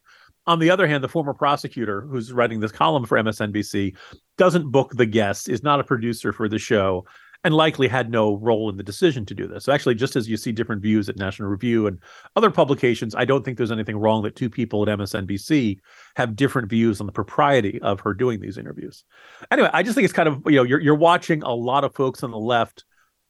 On 0.48 0.60
the 0.60 0.70
other 0.70 0.88
hand, 0.88 1.04
the 1.04 1.10
former 1.10 1.34
prosecutor 1.34 2.02
who's 2.02 2.32
writing 2.32 2.60
this 2.60 2.72
column 2.72 3.06
for 3.06 3.18
MSNBC 3.18 3.96
doesn't 4.38 4.72
book 4.72 4.94
the 4.96 5.06
guests, 5.06 5.50
is 5.50 5.62
not 5.62 5.80
a 5.80 5.84
producer 5.84 6.32
for 6.32 6.48
the 6.48 6.58
show, 6.58 7.06
and 7.44 7.54
likely 7.54 7.88
had 7.88 8.12
no 8.12 8.36
role 8.36 8.70
in 8.70 8.76
the 8.76 8.84
decision 8.84 9.26
to 9.26 9.34
do 9.34 9.48
this. 9.48 9.64
So 9.64 9.72
actually, 9.72 9.96
just 9.96 10.16
as 10.16 10.28
you 10.28 10.36
see 10.36 10.52
different 10.52 10.82
views 10.82 11.08
at 11.08 11.16
National 11.16 11.48
Review 11.48 11.88
and 11.88 12.00
other 12.36 12.52
publications, 12.52 13.16
I 13.16 13.26
don't 13.26 13.46
think 13.46 13.58
there's 13.58 13.72
anything 13.72 13.98
wrong 13.98 14.24
that 14.24 14.36
two 14.36 14.50
people 14.50 14.84
at 14.88 14.98
MSNBC 14.98 15.80
have 16.18 16.36
different 16.36 16.70
views 16.70 17.00
on 17.00 17.06
the 17.06 17.14
propriety 17.14 17.80
of 17.82 18.02
her 18.02 18.14
doing 18.14 18.42
these 18.42 18.58
interviews. 18.58 19.06
Anyway, 19.52 19.70
I 19.72 19.84
just 19.84 19.96
think 19.96 20.06
it's 20.06 20.14
kind 20.14 20.28
of 20.28 20.42
you 20.46 20.58
know 20.58 20.64
you're 20.64 20.82
you're 20.82 20.96
watching 20.96 21.42
a 21.44 21.54
lot 21.54 21.84
of 21.84 21.96
folks 21.96 22.24
on 22.24 22.32
the 22.32 22.38
left 22.38 22.84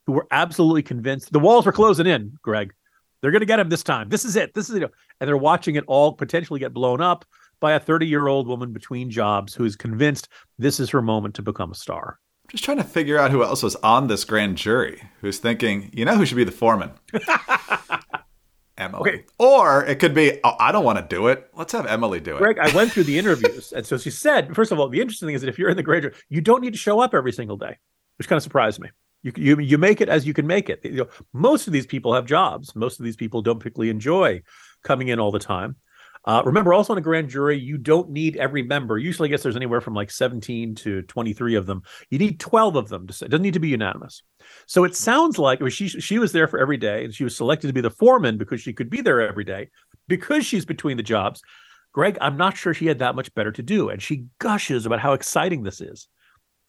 who 0.07 0.13
were 0.13 0.27
absolutely 0.31 0.81
convinced 0.81 1.31
the 1.31 1.39
walls 1.39 1.65
were 1.65 1.71
closing 1.71 2.07
in. 2.07 2.33
Greg, 2.41 2.73
they're 3.21 3.31
going 3.31 3.41
to 3.41 3.45
get 3.45 3.59
him 3.59 3.69
this 3.69 3.83
time. 3.83 4.09
This 4.09 4.25
is 4.25 4.35
it. 4.35 4.53
This 4.55 4.69
is 4.69 4.75
it. 4.75 4.89
And 5.19 5.27
they're 5.27 5.37
watching 5.37 5.75
it 5.75 5.83
all 5.87 6.13
potentially 6.13 6.59
get 6.59 6.73
blown 6.73 7.01
up. 7.01 7.25
by 7.59 7.73
a 7.73 7.79
30 7.79 8.07
year 8.07 8.27
old 8.27 8.47
woman 8.47 8.73
between 8.73 9.11
jobs 9.11 9.53
who 9.53 9.65
is 9.65 9.75
convinced 9.75 10.29
this 10.57 10.79
is 10.79 10.89
her 10.89 11.01
moment 11.01 11.35
to 11.35 11.41
become 11.41 11.71
a 11.71 11.75
star. 11.75 12.17
Just 12.49 12.63
trying 12.63 12.77
to 12.77 12.83
figure 12.83 13.17
out 13.17 13.31
who 13.31 13.43
else 13.43 13.61
was 13.61 13.75
on 13.77 14.07
this 14.07 14.25
grand 14.25 14.57
jury 14.57 15.01
who's 15.21 15.37
thinking, 15.37 15.91
you 15.93 16.05
know, 16.05 16.15
who 16.15 16.25
should 16.25 16.35
be 16.35 16.43
the 16.43 16.51
foreman? 16.51 16.91
Emily. 18.77 19.01
Okay. 19.01 19.25
Or 19.37 19.85
it 19.85 19.99
could 19.99 20.15
be, 20.15 20.39
oh, 20.43 20.55
I 20.59 20.71
don't 20.71 20.85
want 20.85 20.97
to 20.97 21.15
do 21.15 21.27
it. 21.27 21.49
Let's 21.53 21.73
have 21.73 21.85
Emily 21.85 22.19
do 22.19 22.35
it. 22.35 22.39
Greg, 22.39 22.57
I 22.57 22.73
went 22.73 22.91
through 22.91 23.03
the 23.03 23.19
interviews. 23.19 23.73
and 23.73 23.85
so 23.85 23.97
she 23.97 24.09
said, 24.09 24.55
first 24.55 24.71
of 24.71 24.79
all, 24.79 24.87
the 24.87 25.01
interesting 25.01 25.27
thing 25.27 25.35
is 25.35 25.41
that 25.41 25.49
if 25.49 25.59
you're 25.59 25.69
in 25.69 25.77
the 25.77 25.83
grand 25.83 26.03
jury, 26.03 26.15
you 26.29 26.41
don't 26.41 26.61
need 26.61 26.73
to 26.73 26.79
show 26.79 26.99
up 26.99 27.13
every 27.13 27.33
single 27.33 27.57
day, 27.57 27.77
which 28.17 28.27
kind 28.27 28.37
of 28.37 28.43
surprised 28.43 28.79
me. 28.79 28.89
You, 29.21 29.33
you, 29.35 29.59
you 29.59 29.77
make 29.77 29.99
it 29.99 30.07
as 30.07 30.25
you 30.25 30.33
can 30.33 30.47
make 30.47 30.69
it. 30.69 30.79
You 30.83 30.91
know, 30.91 31.07
most 31.33 31.67
of 31.67 31.73
these 31.73 31.85
people 31.85 32.15
have 32.15 32.25
jobs. 32.25 32.73
Most 32.73 32.99
of 32.99 33.03
these 33.03 33.17
people 33.17 33.41
don't 33.41 33.59
particularly 33.59 33.89
enjoy 33.89 34.41
coming 34.83 35.09
in 35.09 35.19
all 35.19 35.31
the 35.31 35.39
time. 35.39 35.75
Uh, 36.29 36.43
remember, 36.45 36.75
also 36.75 36.93
in 36.93 36.99
a 36.99 37.01
grand 37.01 37.27
jury, 37.27 37.57
you 37.57 37.75
don't 37.75 38.11
need 38.11 38.37
every 38.37 38.61
member. 38.61 38.99
Usually, 38.99 39.27
I 39.27 39.31
guess 39.31 39.41
there's 39.41 39.55
anywhere 39.55 39.81
from 39.81 39.95
like 39.95 40.11
17 40.11 40.75
to 40.75 41.01
23 41.01 41.55
of 41.55 41.65
them. 41.65 41.81
You 42.11 42.19
need 42.19 42.39
12 42.39 42.75
of 42.75 42.87
them 42.87 43.07
to 43.07 43.13
say. 43.13 43.25
It 43.25 43.29
doesn't 43.29 43.41
need 43.41 43.55
to 43.55 43.59
be 43.59 43.69
unanimous. 43.69 44.21
So 44.67 44.83
it 44.83 44.95
sounds 44.95 45.39
like 45.39 45.59
she 45.71 45.87
she 45.87 46.19
was 46.19 46.31
there 46.31 46.47
for 46.47 46.59
every 46.59 46.77
day, 46.77 47.03
and 47.03 47.11
she 47.11 47.23
was 47.23 47.35
selected 47.35 47.65
to 47.65 47.73
be 47.73 47.81
the 47.81 47.89
foreman 47.89 48.37
because 48.37 48.61
she 48.61 48.73
could 48.73 48.91
be 48.91 49.01
there 49.01 49.27
every 49.27 49.43
day 49.43 49.69
because 50.07 50.45
she's 50.45 50.65
between 50.65 50.97
the 50.97 51.03
jobs. 51.03 51.41
Greg, 51.93 52.19
I'm 52.21 52.37
not 52.37 52.55
sure 52.55 52.75
she 52.75 52.85
had 52.85 52.99
that 52.99 53.15
much 53.15 53.33
better 53.33 53.51
to 53.51 53.63
do, 53.63 53.89
and 53.89 53.99
she 53.99 54.27
gushes 54.37 54.85
about 54.85 54.99
how 54.99 55.13
exciting 55.13 55.63
this 55.63 55.81
is. 55.81 56.07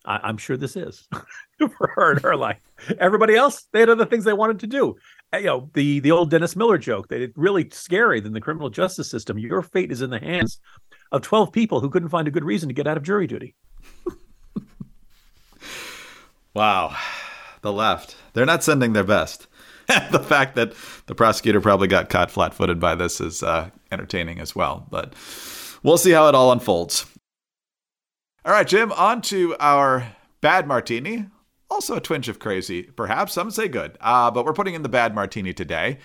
I, 0.06 0.30
am 0.30 0.38
sure 0.38 0.56
this 0.56 0.76
is 0.76 1.06
for 1.58 1.92
her 1.96 2.12
in 2.12 2.22
her 2.22 2.34
life. 2.34 2.56
Everybody 2.98 3.34
else, 3.34 3.66
they 3.72 3.80
had 3.80 3.90
other 3.90 4.06
things 4.06 4.24
they 4.24 4.32
wanted 4.32 4.60
to 4.60 4.66
do. 4.66 4.96
Uh, 5.32 5.38
you 5.38 5.46
know, 5.46 5.70
the 5.74 6.00
the 6.00 6.10
old 6.10 6.30
Dennis 6.30 6.56
Miller 6.56 6.78
joke 6.78 7.08
that 7.08 7.20
it's 7.20 7.36
really 7.36 7.68
scary 7.70 8.20
than 8.20 8.32
the 8.32 8.40
criminal 8.40 8.70
justice 8.70 9.10
system. 9.10 9.38
Your 9.38 9.62
fate 9.62 9.92
is 9.92 10.02
in 10.02 10.10
the 10.10 10.18
hands 10.18 10.60
of 11.12 11.22
12 11.22 11.52
people 11.52 11.80
who 11.80 11.90
couldn't 11.90 12.08
find 12.08 12.28
a 12.28 12.30
good 12.30 12.44
reason 12.44 12.68
to 12.68 12.74
get 12.74 12.86
out 12.86 12.96
of 12.96 13.02
jury 13.02 13.26
duty. 13.26 13.54
wow. 16.54 16.96
The 17.62 17.72
left. 17.72 18.16
They're 18.32 18.46
not 18.46 18.64
sending 18.64 18.92
their 18.92 19.04
best. 19.04 19.46
the 20.10 20.20
fact 20.20 20.54
that 20.54 20.72
the 21.06 21.14
prosecutor 21.14 21.60
probably 21.60 21.88
got 21.88 22.08
caught 22.08 22.30
flat 22.30 22.54
footed 22.54 22.78
by 22.78 22.94
this 22.94 23.20
is 23.20 23.42
uh, 23.42 23.70
entertaining 23.90 24.38
as 24.38 24.54
well. 24.54 24.86
But 24.90 25.14
we'll 25.82 25.98
see 25.98 26.12
how 26.12 26.28
it 26.28 26.34
all 26.34 26.52
unfolds. 26.52 27.06
All 28.44 28.52
right, 28.52 28.66
Jim, 28.66 28.92
on 28.92 29.20
to 29.22 29.56
our 29.58 30.16
bad 30.40 30.66
martini. 30.66 31.26
Also 31.70 31.96
a 31.96 32.00
twinge 32.00 32.28
of 32.28 32.40
crazy, 32.40 32.82
perhaps. 32.82 33.32
Some 33.32 33.50
say 33.50 33.68
good. 33.68 33.96
Uh, 34.00 34.30
but 34.30 34.44
we're 34.44 34.52
putting 34.52 34.74
in 34.74 34.82
the 34.82 34.88
bad 34.88 35.14
martini 35.14 35.52
today. 35.52 35.98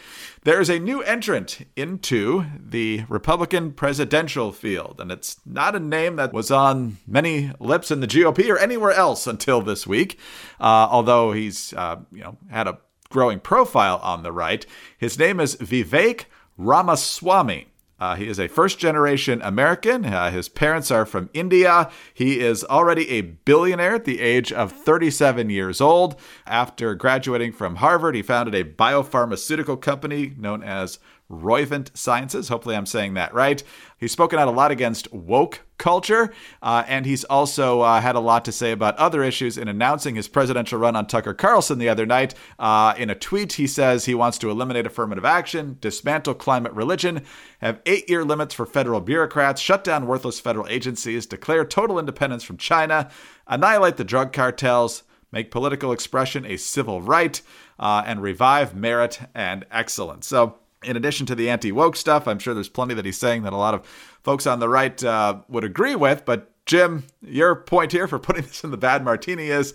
There 0.43 0.61
is 0.61 0.69
a 0.69 0.77
new 0.77 1.01
entrant 1.01 1.65
into 1.75 2.45
the 2.57 3.03
Republican 3.09 3.71
presidential 3.71 4.51
field, 4.51 5.01
and 5.01 5.11
it's 5.11 5.41
not 5.43 5.75
a 5.75 5.79
name 5.79 6.17
that 6.17 6.33
was 6.33 6.51
on 6.51 6.97
many 7.07 7.51
lips 7.59 7.89
in 7.89 7.99
the 7.99 8.07
GOP 8.07 8.47
or 8.47 8.59
anywhere 8.59 8.91
else 8.91 9.25
until 9.25 9.61
this 9.61 9.87
week. 9.87 10.19
Uh, 10.59 10.87
although 10.91 11.31
he's, 11.31 11.73
uh, 11.73 11.97
you 12.11 12.21
know, 12.21 12.37
had 12.51 12.67
a 12.67 12.77
growing 13.09 13.39
profile 13.39 13.99
on 14.03 14.21
the 14.21 14.31
right. 14.31 14.65
His 14.97 15.17
name 15.17 15.39
is 15.39 15.55
Vivek 15.55 16.25
Ramaswamy. 16.57 17.67
Uh, 17.99 18.15
he 18.15 18.27
is 18.27 18.39
a 18.39 18.47
first 18.47 18.77
generation 18.77 19.41
American. 19.41 20.05
Uh, 20.05 20.29
his 20.29 20.49
parents 20.49 20.91
are 20.91 21.05
from 21.05 21.29
India. 21.33 21.89
He 22.13 22.39
is 22.39 22.63
already 22.65 23.09
a 23.09 23.21
billionaire 23.21 23.95
at 23.95 24.05
the 24.05 24.19
age 24.19 24.51
of 24.51 24.71
37 24.71 25.49
years 25.49 25.79
old. 25.79 26.15
After 26.45 26.93
graduating 26.93 27.53
from 27.53 27.77
Harvard, 27.77 28.15
he 28.15 28.21
founded 28.21 28.53
a 28.53 28.69
biopharmaceutical 28.69 29.79
company 29.79 30.33
known 30.37 30.61
as 30.61 30.99
Roivant 31.31 31.95
Sciences. 31.95 32.49
Hopefully, 32.49 32.75
I'm 32.75 32.85
saying 32.85 33.13
that 33.15 33.33
right. 33.33 33.63
He's 33.97 34.11
spoken 34.11 34.39
out 34.39 34.47
a 34.49 34.51
lot 34.51 34.71
against 34.71 35.11
woke 35.13 35.61
culture, 35.77 36.33
uh, 36.61 36.83
and 36.87 37.05
he's 37.05 37.23
also 37.23 37.81
uh, 37.81 38.01
had 38.01 38.15
a 38.15 38.19
lot 38.19 38.43
to 38.45 38.51
say 38.51 38.71
about 38.71 38.97
other 38.97 39.23
issues 39.23 39.57
in 39.57 39.67
announcing 39.67 40.15
his 40.15 40.27
presidential 40.27 40.77
run 40.77 40.95
on 40.95 41.07
Tucker 41.07 41.33
Carlson 41.33 41.79
the 41.79 41.87
other 41.87 42.05
night. 42.05 42.33
Uh, 42.59 42.93
in 42.97 43.09
a 43.09 43.15
tweet, 43.15 43.53
he 43.53 43.67
says 43.67 44.03
he 44.05 44.13
wants 44.13 44.37
to 44.39 44.49
eliminate 44.49 44.85
affirmative 44.85 45.23
action, 45.23 45.77
dismantle 45.79 46.33
climate 46.33 46.73
religion, 46.73 47.23
have 47.59 47.81
eight 47.85 48.09
year 48.09 48.25
limits 48.25 48.53
for 48.53 48.65
federal 48.65 48.99
bureaucrats, 48.99 49.61
shut 49.61 49.83
down 49.83 50.07
worthless 50.07 50.39
federal 50.39 50.67
agencies, 50.67 51.25
declare 51.25 51.63
total 51.63 51.97
independence 51.97 52.43
from 52.43 52.57
China, 52.57 53.09
annihilate 53.47 53.95
the 53.95 54.03
drug 54.03 54.33
cartels, 54.33 55.03
make 55.31 55.51
political 55.51 55.91
expression 55.91 56.45
a 56.45 56.57
civil 56.57 57.01
right, 57.01 57.41
uh, 57.79 58.03
and 58.05 58.21
revive 58.21 58.75
merit 58.75 59.19
and 59.33 59.65
excellence. 59.71 60.27
So, 60.27 60.57
in 60.85 60.95
addition 60.95 61.25
to 61.27 61.35
the 61.35 61.49
anti 61.49 61.71
woke 61.71 61.95
stuff, 61.95 62.27
I'm 62.27 62.39
sure 62.39 62.53
there's 62.53 62.69
plenty 62.69 62.93
that 62.93 63.05
he's 63.05 63.17
saying 63.17 63.43
that 63.43 63.53
a 63.53 63.57
lot 63.57 63.73
of 63.73 63.85
folks 64.23 64.47
on 64.47 64.59
the 64.59 64.69
right 64.69 65.01
uh, 65.03 65.39
would 65.49 65.63
agree 65.63 65.95
with. 65.95 66.25
But 66.25 66.51
Jim, 66.65 67.03
your 67.21 67.55
point 67.55 67.91
here 67.91 68.07
for 68.07 68.19
putting 68.19 68.43
this 68.43 68.63
in 68.63 68.71
the 68.71 68.77
bad 68.77 69.03
martini 69.03 69.47
is 69.47 69.73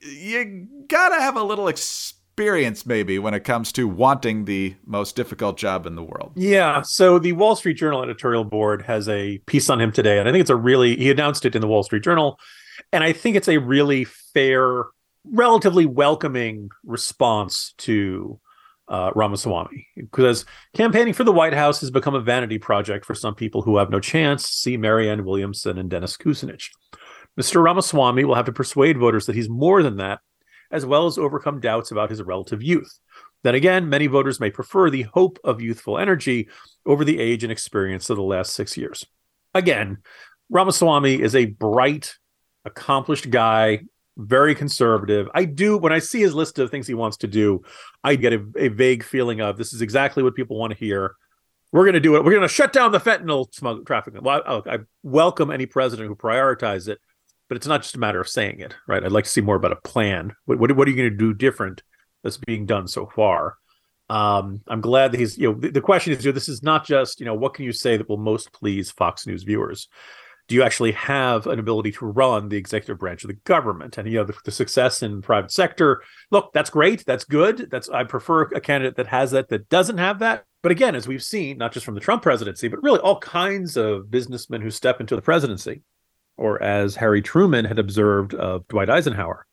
you 0.00 0.66
gotta 0.88 1.20
have 1.20 1.36
a 1.36 1.42
little 1.42 1.68
experience 1.68 2.86
maybe 2.86 3.18
when 3.18 3.34
it 3.34 3.44
comes 3.44 3.70
to 3.72 3.86
wanting 3.86 4.46
the 4.46 4.74
most 4.86 5.14
difficult 5.14 5.58
job 5.58 5.86
in 5.86 5.94
the 5.94 6.02
world. 6.02 6.32
Yeah. 6.36 6.82
So 6.82 7.18
the 7.18 7.32
Wall 7.32 7.56
Street 7.56 7.74
Journal 7.74 8.02
editorial 8.02 8.44
board 8.44 8.82
has 8.82 9.08
a 9.08 9.38
piece 9.46 9.68
on 9.68 9.80
him 9.80 9.92
today, 9.92 10.18
and 10.18 10.28
I 10.28 10.32
think 10.32 10.40
it's 10.40 10.50
a 10.50 10.56
really 10.56 10.96
he 10.96 11.10
announced 11.10 11.44
it 11.44 11.54
in 11.54 11.60
the 11.60 11.66
Wall 11.66 11.82
Street 11.82 12.02
Journal, 12.02 12.38
and 12.92 13.04
I 13.04 13.12
think 13.12 13.36
it's 13.36 13.48
a 13.48 13.58
really 13.58 14.04
fair, 14.04 14.84
relatively 15.24 15.86
welcoming 15.86 16.70
response 16.84 17.74
to 17.78 18.40
uh, 18.90 19.12
Ramaswamy 19.14 19.86
because 19.96 20.44
campaigning 20.74 21.14
for 21.14 21.24
the 21.24 21.32
White 21.32 21.54
House 21.54 21.80
has 21.80 21.90
become 21.90 22.14
a 22.14 22.20
vanity 22.20 22.58
project 22.58 23.06
for 23.06 23.14
some 23.14 23.34
people 23.34 23.62
who 23.62 23.78
have 23.78 23.88
no 23.88 24.00
chance. 24.00 24.48
See 24.48 24.76
Marianne 24.76 25.24
Williamson 25.24 25.78
and 25.78 25.88
Dennis 25.88 26.16
Kucinich. 26.16 26.70
Mr. 27.40 27.62
Ramaswamy 27.62 28.24
will 28.24 28.34
have 28.34 28.46
to 28.46 28.52
persuade 28.52 28.98
voters 28.98 29.26
that 29.26 29.36
he's 29.36 29.48
more 29.48 29.82
than 29.82 29.98
that, 29.98 30.18
as 30.72 30.84
well 30.84 31.06
as 31.06 31.16
overcome 31.16 31.60
doubts 31.60 31.92
about 31.92 32.10
his 32.10 32.20
relative 32.20 32.62
youth. 32.62 32.98
Then 33.44 33.54
again, 33.54 33.88
many 33.88 34.08
voters 34.08 34.40
may 34.40 34.50
prefer 34.50 34.90
the 34.90 35.02
hope 35.02 35.38
of 35.44 35.62
youthful 35.62 35.96
energy 35.96 36.48
over 36.84 37.04
the 37.04 37.20
age 37.20 37.44
and 37.44 37.52
experience 37.52 38.10
of 38.10 38.16
the 38.16 38.22
last 38.22 38.52
six 38.54 38.76
years. 38.76 39.06
Again, 39.54 39.98
Ramaswamy 40.50 41.22
is 41.22 41.36
a 41.36 41.46
bright, 41.46 42.16
accomplished 42.64 43.30
guy 43.30 43.84
very 44.20 44.54
conservative. 44.54 45.28
I 45.34 45.44
do 45.44 45.78
when 45.78 45.92
I 45.92 45.98
see 45.98 46.20
his 46.20 46.34
list 46.34 46.58
of 46.58 46.70
things 46.70 46.86
he 46.86 46.94
wants 46.94 47.16
to 47.18 47.26
do, 47.26 47.62
I 48.04 48.16
get 48.16 48.32
a, 48.32 48.44
a 48.56 48.68
vague 48.68 49.02
feeling 49.02 49.40
of 49.40 49.56
this 49.56 49.72
is 49.72 49.82
exactly 49.82 50.22
what 50.22 50.34
people 50.34 50.58
want 50.58 50.72
to 50.72 50.78
hear. 50.78 51.14
We're 51.72 51.84
going 51.84 51.94
to 51.94 52.00
do 52.00 52.16
it. 52.16 52.24
We're 52.24 52.32
going 52.32 52.42
to 52.42 52.48
shut 52.48 52.72
down 52.72 52.92
the 52.92 52.98
fentanyl 52.98 53.52
smuggle 53.54 53.84
trafficking. 53.84 54.22
Well, 54.22 54.42
I, 54.44 54.74
I 54.74 54.78
welcome 55.02 55.50
any 55.50 55.66
president 55.66 56.08
who 56.08 56.16
prioritizes 56.16 56.88
it, 56.88 56.98
but 57.48 57.56
it's 57.56 57.66
not 57.66 57.82
just 57.82 57.94
a 57.94 58.00
matter 58.00 58.20
of 58.20 58.28
saying 58.28 58.60
it, 58.60 58.74
right? 58.88 59.04
I'd 59.04 59.12
like 59.12 59.24
to 59.24 59.30
see 59.30 59.40
more 59.40 59.56
about 59.56 59.72
a 59.72 59.76
plan. 59.76 60.34
What, 60.46 60.58
what, 60.58 60.72
what 60.76 60.88
are 60.88 60.90
you 60.90 60.96
going 60.96 61.10
to 61.10 61.16
do 61.16 61.32
different 61.32 61.82
that's 62.22 62.38
being 62.38 62.66
done 62.66 62.88
so 62.88 63.06
far? 63.06 63.56
Um, 64.08 64.62
I'm 64.66 64.80
glad 64.80 65.12
that 65.12 65.20
he's, 65.20 65.38
you 65.38 65.52
know, 65.52 65.60
the, 65.60 65.70
the 65.70 65.80
question 65.80 66.12
is, 66.12 66.24
you 66.24 66.32
know, 66.32 66.34
this 66.34 66.48
is 66.48 66.64
not 66.64 66.84
just, 66.84 67.20
you 67.20 67.26
know, 67.26 67.34
what 67.34 67.54
can 67.54 67.64
you 67.64 67.72
say 67.72 67.96
that 67.96 68.08
will 68.08 68.16
most 68.16 68.52
please 68.52 68.90
Fox 68.90 69.24
News 69.24 69.44
viewers? 69.44 69.88
Do 70.50 70.56
you 70.56 70.64
actually 70.64 70.90
have 70.90 71.46
an 71.46 71.60
ability 71.60 71.92
to 71.92 72.04
run 72.04 72.48
the 72.48 72.56
executive 72.56 72.98
branch 72.98 73.22
of 73.22 73.28
the 73.28 73.34
government? 73.44 73.96
And 73.96 74.08
you 74.10 74.18
know, 74.18 74.24
the, 74.24 74.34
the, 74.44 74.50
success 74.50 75.00
in 75.00 75.22
private 75.22 75.52
sector, 75.52 76.02
look, 76.32 76.52
that's 76.52 76.70
great, 76.70 77.06
that's 77.06 77.22
good. 77.22 77.68
That's 77.70 77.88
I 77.88 78.02
prefer 78.02 78.42
a 78.42 78.60
candidate 78.60 78.96
that 78.96 79.06
has 79.06 79.30
that 79.30 79.48
that 79.50 79.68
doesn't 79.68 79.98
have 79.98 80.18
that. 80.18 80.42
But 80.64 80.72
again, 80.72 80.96
as 80.96 81.06
we've 81.06 81.22
seen, 81.22 81.56
not 81.56 81.70
just 81.70 81.86
from 81.86 81.94
the 81.94 82.00
Trump 82.00 82.24
presidency, 82.24 82.66
but 82.66 82.82
really 82.82 82.98
all 82.98 83.20
kinds 83.20 83.76
of 83.76 84.10
businessmen 84.10 84.60
who 84.60 84.72
step 84.72 85.00
into 85.00 85.14
the 85.14 85.22
presidency, 85.22 85.82
or 86.36 86.60
as 86.60 86.96
Harry 86.96 87.22
Truman 87.22 87.64
had 87.64 87.78
observed 87.78 88.34
of 88.34 88.66
Dwight 88.66 88.90
Eisenhower, 88.90 89.46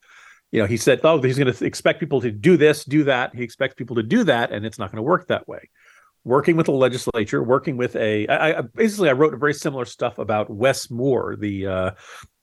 you 0.49 0.59
know, 0.59 0.65
he 0.65 0.77
said, 0.77 1.01
"Oh, 1.03 1.21
he's 1.21 1.37
going 1.37 1.53
to 1.53 1.63
expect 1.63 1.99
people 1.99 2.21
to 2.21 2.31
do 2.31 2.57
this, 2.57 2.83
do 2.83 3.03
that. 3.03 3.35
He 3.35 3.43
expects 3.43 3.75
people 3.75 3.97
to 3.97 4.03
do 4.03 4.23
that, 4.23 4.51
and 4.51 4.65
it's 4.65 4.79
not 4.79 4.91
going 4.91 4.97
to 4.97 5.03
work 5.03 5.27
that 5.27 5.47
way." 5.47 5.69
Working 6.23 6.55
with 6.55 6.65
the 6.65 6.71
legislature, 6.73 7.41
working 7.43 7.77
with 7.77 7.95
a. 7.95 8.27
I, 8.27 8.59
I 8.59 8.61
basically 8.61 9.09
I 9.09 9.13
wrote 9.13 9.37
very 9.39 9.53
similar 9.53 9.85
stuff 9.85 10.17
about 10.17 10.49
Wes 10.49 10.89
Moore, 10.89 11.35
the 11.35 11.67
uh, 11.67 11.91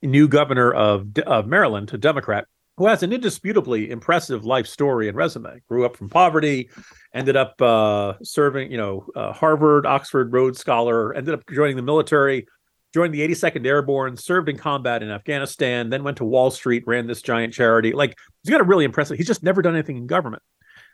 new 0.01 0.27
governor 0.27 0.73
of 0.73 1.17
of 1.25 1.47
Maryland, 1.47 1.93
a 1.93 1.97
Democrat, 1.97 2.45
who 2.77 2.87
has 2.87 3.03
an 3.03 3.13
indisputably 3.13 3.89
impressive 3.89 4.45
life 4.45 4.67
story 4.67 5.07
and 5.07 5.17
resume. 5.17 5.61
Grew 5.69 5.85
up 5.85 5.95
from 5.95 6.09
poverty, 6.09 6.69
ended 7.13 7.35
up 7.35 7.61
uh, 7.61 8.13
serving, 8.21 8.71
you 8.71 8.77
know, 8.77 9.07
uh, 9.15 9.31
Harvard, 9.31 9.85
Oxford, 9.85 10.33
Rhodes 10.33 10.59
Scholar, 10.59 11.13
ended 11.13 11.33
up 11.33 11.43
joining 11.53 11.77
the 11.77 11.81
military, 11.81 12.47
joined 12.93 13.13
the 13.13 13.21
82nd 13.27 13.65
Airborne, 13.65 14.17
served 14.17 14.49
in 14.49 14.57
combat 14.57 15.03
in 15.03 15.09
Afghanistan, 15.09 15.89
then 15.89 16.03
went 16.03 16.17
to 16.17 16.25
Wall 16.25 16.51
Street, 16.51 16.83
ran 16.85 17.07
this 17.07 17.21
giant 17.21 17.53
charity. 17.53 17.93
Like 17.93 18.17
he's 18.43 18.51
got 18.51 18.61
a 18.61 18.65
really 18.65 18.85
impressive. 18.85 19.17
He's 19.17 19.27
just 19.27 19.43
never 19.43 19.61
done 19.61 19.75
anything 19.75 19.97
in 19.97 20.07
government. 20.07 20.43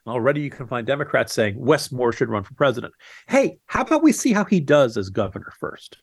Already 0.08 0.42
you 0.42 0.50
can 0.50 0.68
find 0.68 0.88
Democrats 0.88 1.34
saying 1.34 1.56
Wes 1.58 1.92
Moore 1.92 2.12
should 2.12 2.30
run 2.30 2.44
for 2.44 2.54
president. 2.56 2.94
Hey, 3.28 3.58
how 3.68 3.82
about 3.82 4.02
we 4.02 4.12
see 4.12 4.34
how 4.34 4.46
he 4.46 4.60
does 4.60 4.98
as 4.98 5.10
governor 5.10 5.54
first? 5.60 5.98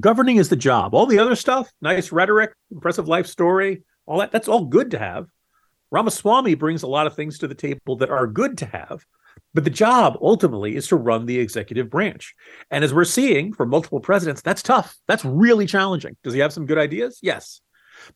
Governing 0.00 0.38
is 0.38 0.48
the 0.48 0.56
job. 0.56 0.94
All 0.94 1.06
the 1.06 1.18
other 1.18 1.36
stuff, 1.36 1.70
nice 1.80 2.10
rhetoric, 2.10 2.52
impressive 2.70 3.08
life 3.08 3.26
story, 3.26 3.82
all 4.06 4.18
that, 4.18 4.32
that's 4.32 4.48
all 4.48 4.64
good 4.64 4.90
to 4.92 4.98
have. 4.98 5.28
Ramaswamy 5.90 6.54
brings 6.54 6.82
a 6.82 6.88
lot 6.88 7.06
of 7.06 7.14
things 7.14 7.38
to 7.38 7.48
the 7.48 7.54
table 7.54 7.96
that 7.96 8.10
are 8.10 8.26
good 8.26 8.58
to 8.58 8.66
have. 8.66 9.04
But 9.54 9.64
the 9.64 9.70
job 9.70 10.18
ultimately 10.20 10.76
is 10.76 10.88
to 10.88 10.96
run 10.96 11.26
the 11.26 11.38
executive 11.38 11.90
branch. 11.90 12.34
And 12.70 12.82
as 12.82 12.94
we're 12.94 13.04
seeing 13.04 13.52
from 13.52 13.68
multiple 13.68 14.00
presidents, 14.00 14.40
that's 14.40 14.62
tough. 14.62 14.96
That's 15.06 15.24
really 15.24 15.66
challenging. 15.66 16.16
Does 16.24 16.34
he 16.34 16.40
have 16.40 16.52
some 16.52 16.66
good 16.66 16.78
ideas? 16.78 17.18
Yes. 17.22 17.60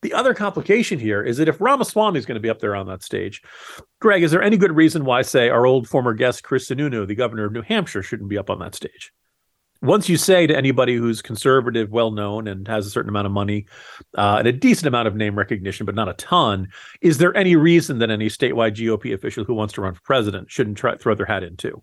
The 0.03 0.15
other 0.15 0.35
complication 0.35 0.99
here 0.99 1.23
is 1.23 1.37
that 1.39 1.49
if 1.49 1.61
Ramaswamy 1.61 2.19
is 2.19 2.27
going 2.27 2.37
to 2.37 2.41
be 2.41 2.51
up 2.51 2.61
there 2.61 2.77
on 2.77 2.87
that 2.87 3.03
stage, 3.03 3.43
Greg, 4.01 4.23
is 4.23 4.31
there 4.31 4.43
any 4.43 4.57
good 4.57 4.75
reason 4.75 5.05
why, 5.05 5.23
say, 5.23 5.49
our 5.49 5.67
old 5.67 5.89
former 5.89 6.15
guest 6.15 6.43
Chris 6.43 6.69
Sununu, 6.69 7.07
the 7.07 7.15
governor 7.15 7.45
of 7.45 7.53
New 7.53 7.63
Hampshire, 7.63 8.03
shouldn't 8.03 8.29
be 8.29 8.39
up 8.39 8.51
on 8.51 8.59
that 8.61 8.75
stage? 8.75 9.13
Once 9.83 10.09
you 10.09 10.17
say 10.17 10.47
to 10.47 10.57
anybody 10.57 10.97
who's 10.97 11.21
conservative, 11.21 11.91
well 11.91 12.11
known, 12.11 12.49
and 12.49 12.67
has 12.67 12.87
a 12.87 12.91
certain 12.91 13.11
amount 13.11 13.27
of 13.27 13.33
money 13.33 13.67
uh, 14.17 14.37
and 14.39 14.49
a 14.49 14.53
decent 14.53 14.87
amount 14.87 15.07
of 15.07 15.15
name 15.15 15.37
recognition, 15.37 15.85
but 15.85 15.95
not 15.95 16.09
a 16.09 16.15
ton, 16.15 16.69
is 17.03 17.19
there 17.19 17.37
any 17.37 17.57
reason 17.57 17.99
that 17.99 18.11
any 18.11 18.29
statewide 18.29 18.75
GOP 18.75 19.13
official 19.13 19.45
who 19.45 19.55
wants 19.55 19.75
to 19.75 19.83
run 19.83 19.95
for 19.95 20.01
president 20.03 20.51
shouldn't 20.51 20.79
try, 20.79 20.97
throw 20.97 21.15
their 21.15 21.27
hat 21.27 21.43
in 21.43 21.57
too? 21.57 21.83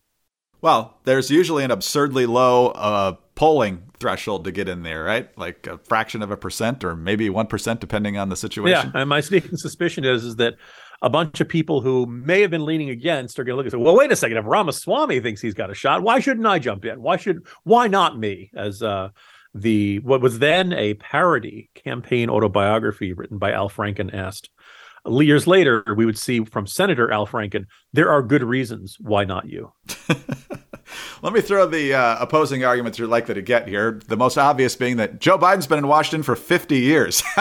Well, 0.61 0.97
there's 1.03 1.29
usually 1.29 1.63
an 1.65 1.71
absurdly 1.71 2.25
low 2.25 2.69
uh, 2.69 3.15
polling 3.35 3.83
threshold 4.03 4.43
to 4.43 4.51
get 4.51 4.67
in 4.67 4.83
there, 4.83 5.05
right? 5.05 5.29
Like 5.37 5.65
a 5.65 5.77
fraction 5.77 6.21
of 6.21 6.29
a 6.29 6.35
percent 6.35 6.83
or 6.83 6.93
maybe 6.93 7.29
1%, 7.29 7.79
depending 7.79 8.17
on 8.17 8.27
the 8.27 8.35
situation. 8.35 8.91
Yeah. 8.93 8.99
And 8.99 9.07
my 9.07 9.21
sneaking 9.21 9.55
suspicion 9.55 10.03
is, 10.03 10.25
is 10.25 10.35
that 10.35 10.55
a 11.01 11.09
bunch 11.09 11.39
of 11.39 11.47
people 11.47 11.79
who 11.79 12.05
may 12.05 12.41
have 12.41 12.51
been 12.51 12.65
leaning 12.65 12.89
against 12.89 13.39
are 13.39 13.45
going 13.45 13.53
to 13.53 13.57
look 13.57 13.65
and 13.65 13.71
say, 13.71 13.77
well, 13.77 13.95
wait 13.95 14.11
a 14.11 14.15
second. 14.17 14.35
If 14.35 14.45
Ramaswamy 14.45 15.21
thinks 15.21 15.39
he's 15.39 15.53
got 15.53 15.71
a 15.71 15.73
shot, 15.73 16.03
why 16.03 16.19
shouldn't 16.19 16.45
I 16.45 16.59
jump 16.59 16.83
in? 16.83 17.01
Why 17.01 17.15
should, 17.15 17.47
why 17.63 17.87
not 17.87 18.19
me? 18.19 18.51
As, 18.53 18.83
uh, 18.83 19.09
the 19.55 19.99
what 19.99 20.19
was 20.19 20.39
then 20.39 20.73
a 20.73 20.95
parody 20.95 21.69
campaign 21.75 22.27
autobiography 22.27 23.13
written 23.13 23.37
by 23.37 23.51
Al 23.51 23.69
Franken 23.69 24.11
asked 24.11 24.49
years 25.05 25.47
later, 25.47 25.83
we 25.95 26.05
would 26.05 26.17
see 26.17 26.43
from 26.45 26.67
Senator 26.67 27.11
Al 27.11 27.27
Franken, 27.27 27.65
there 27.91 28.09
are 28.09 28.21
good 28.21 28.43
reasons 28.43 28.97
why 28.99 29.25
not 29.25 29.49
you. 29.49 29.71
Let 31.21 31.33
me 31.33 31.41
throw 31.41 31.65
the 31.65 31.93
uh, 31.93 32.17
opposing 32.19 32.63
arguments 32.63 32.99
you're 32.99 33.07
likely 33.07 33.35
to 33.35 33.41
get 33.41 33.67
here. 33.67 33.99
The 34.07 34.17
most 34.17 34.37
obvious 34.37 34.75
being 34.75 34.97
that 34.97 35.19
Joe 35.19 35.37
Biden's 35.37 35.67
been 35.67 35.79
in 35.79 35.87
Washington 35.87 36.23
for 36.23 36.35
50 36.35 36.77
years. 36.77 37.21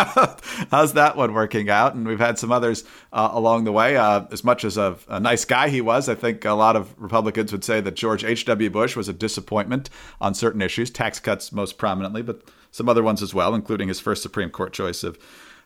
How's 0.70 0.94
that 0.94 1.16
one 1.16 1.34
working 1.34 1.70
out? 1.70 1.94
And 1.94 2.06
we've 2.06 2.18
had 2.18 2.38
some 2.38 2.52
others 2.52 2.84
uh, 3.12 3.30
along 3.32 3.64
the 3.64 3.72
way. 3.72 3.96
Uh, 3.96 4.26
as 4.30 4.44
much 4.44 4.64
as 4.64 4.76
a, 4.76 4.96
a, 5.08 5.20
nice 5.20 5.44
guy 5.44 5.68
he 5.68 5.80
was, 5.80 6.08
I 6.08 6.14
think 6.14 6.44
a 6.44 6.52
lot 6.52 6.76
of 6.76 6.94
Republicans 6.96 7.52
would 7.52 7.64
say 7.64 7.80
that 7.80 7.94
George 7.94 8.24
H.W. 8.24 8.70
Bush 8.70 8.96
was 8.96 9.08
a 9.08 9.12
disappointment 9.12 9.90
on 10.20 10.34
certain 10.34 10.62
issues, 10.62 10.90
tax 10.90 11.20
cuts 11.20 11.52
most 11.52 11.78
prominently, 11.78 12.22
but 12.22 12.42
some 12.70 12.88
other 12.88 13.02
ones 13.02 13.22
as 13.22 13.34
well, 13.34 13.54
including 13.54 13.88
his 13.88 14.00
first 14.00 14.22
Supreme 14.22 14.50
Court 14.50 14.72
choice 14.72 15.04
of 15.04 15.18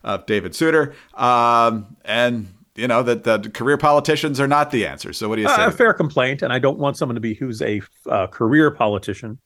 of 0.07 0.25
David 0.25 0.55
Souter. 0.55 0.95
Um, 1.15 1.97
and 2.05 2.49
you 2.77 2.89
know 2.89 3.03
that 3.03 3.25
the 3.25 3.39
career 3.51 3.77
politicians 3.77 4.41
are 4.41 4.49
not 4.49 4.71
the 4.71 4.87
answer. 4.87 5.13
So 5.13 5.29
what 5.29 5.37
do 5.37 5.43
you 5.43 5.49
say? 5.49 5.63
Uh, 5.63 5.69
a 5.69 5.73
fair 5.73 5.93
complaint, 5.95 6.43
and 6.43 6.53
I 6.53 6.59
don't 6.59 6.79
want 6.79 6.97
someone 6.97 7.15
to 7.15 7.21
be 7.21 7.35
who's 7.35 7.63
a 7.63 7.83
uh, 8.07 8.27
career 8.29 8.71
politician. 8.71 9.39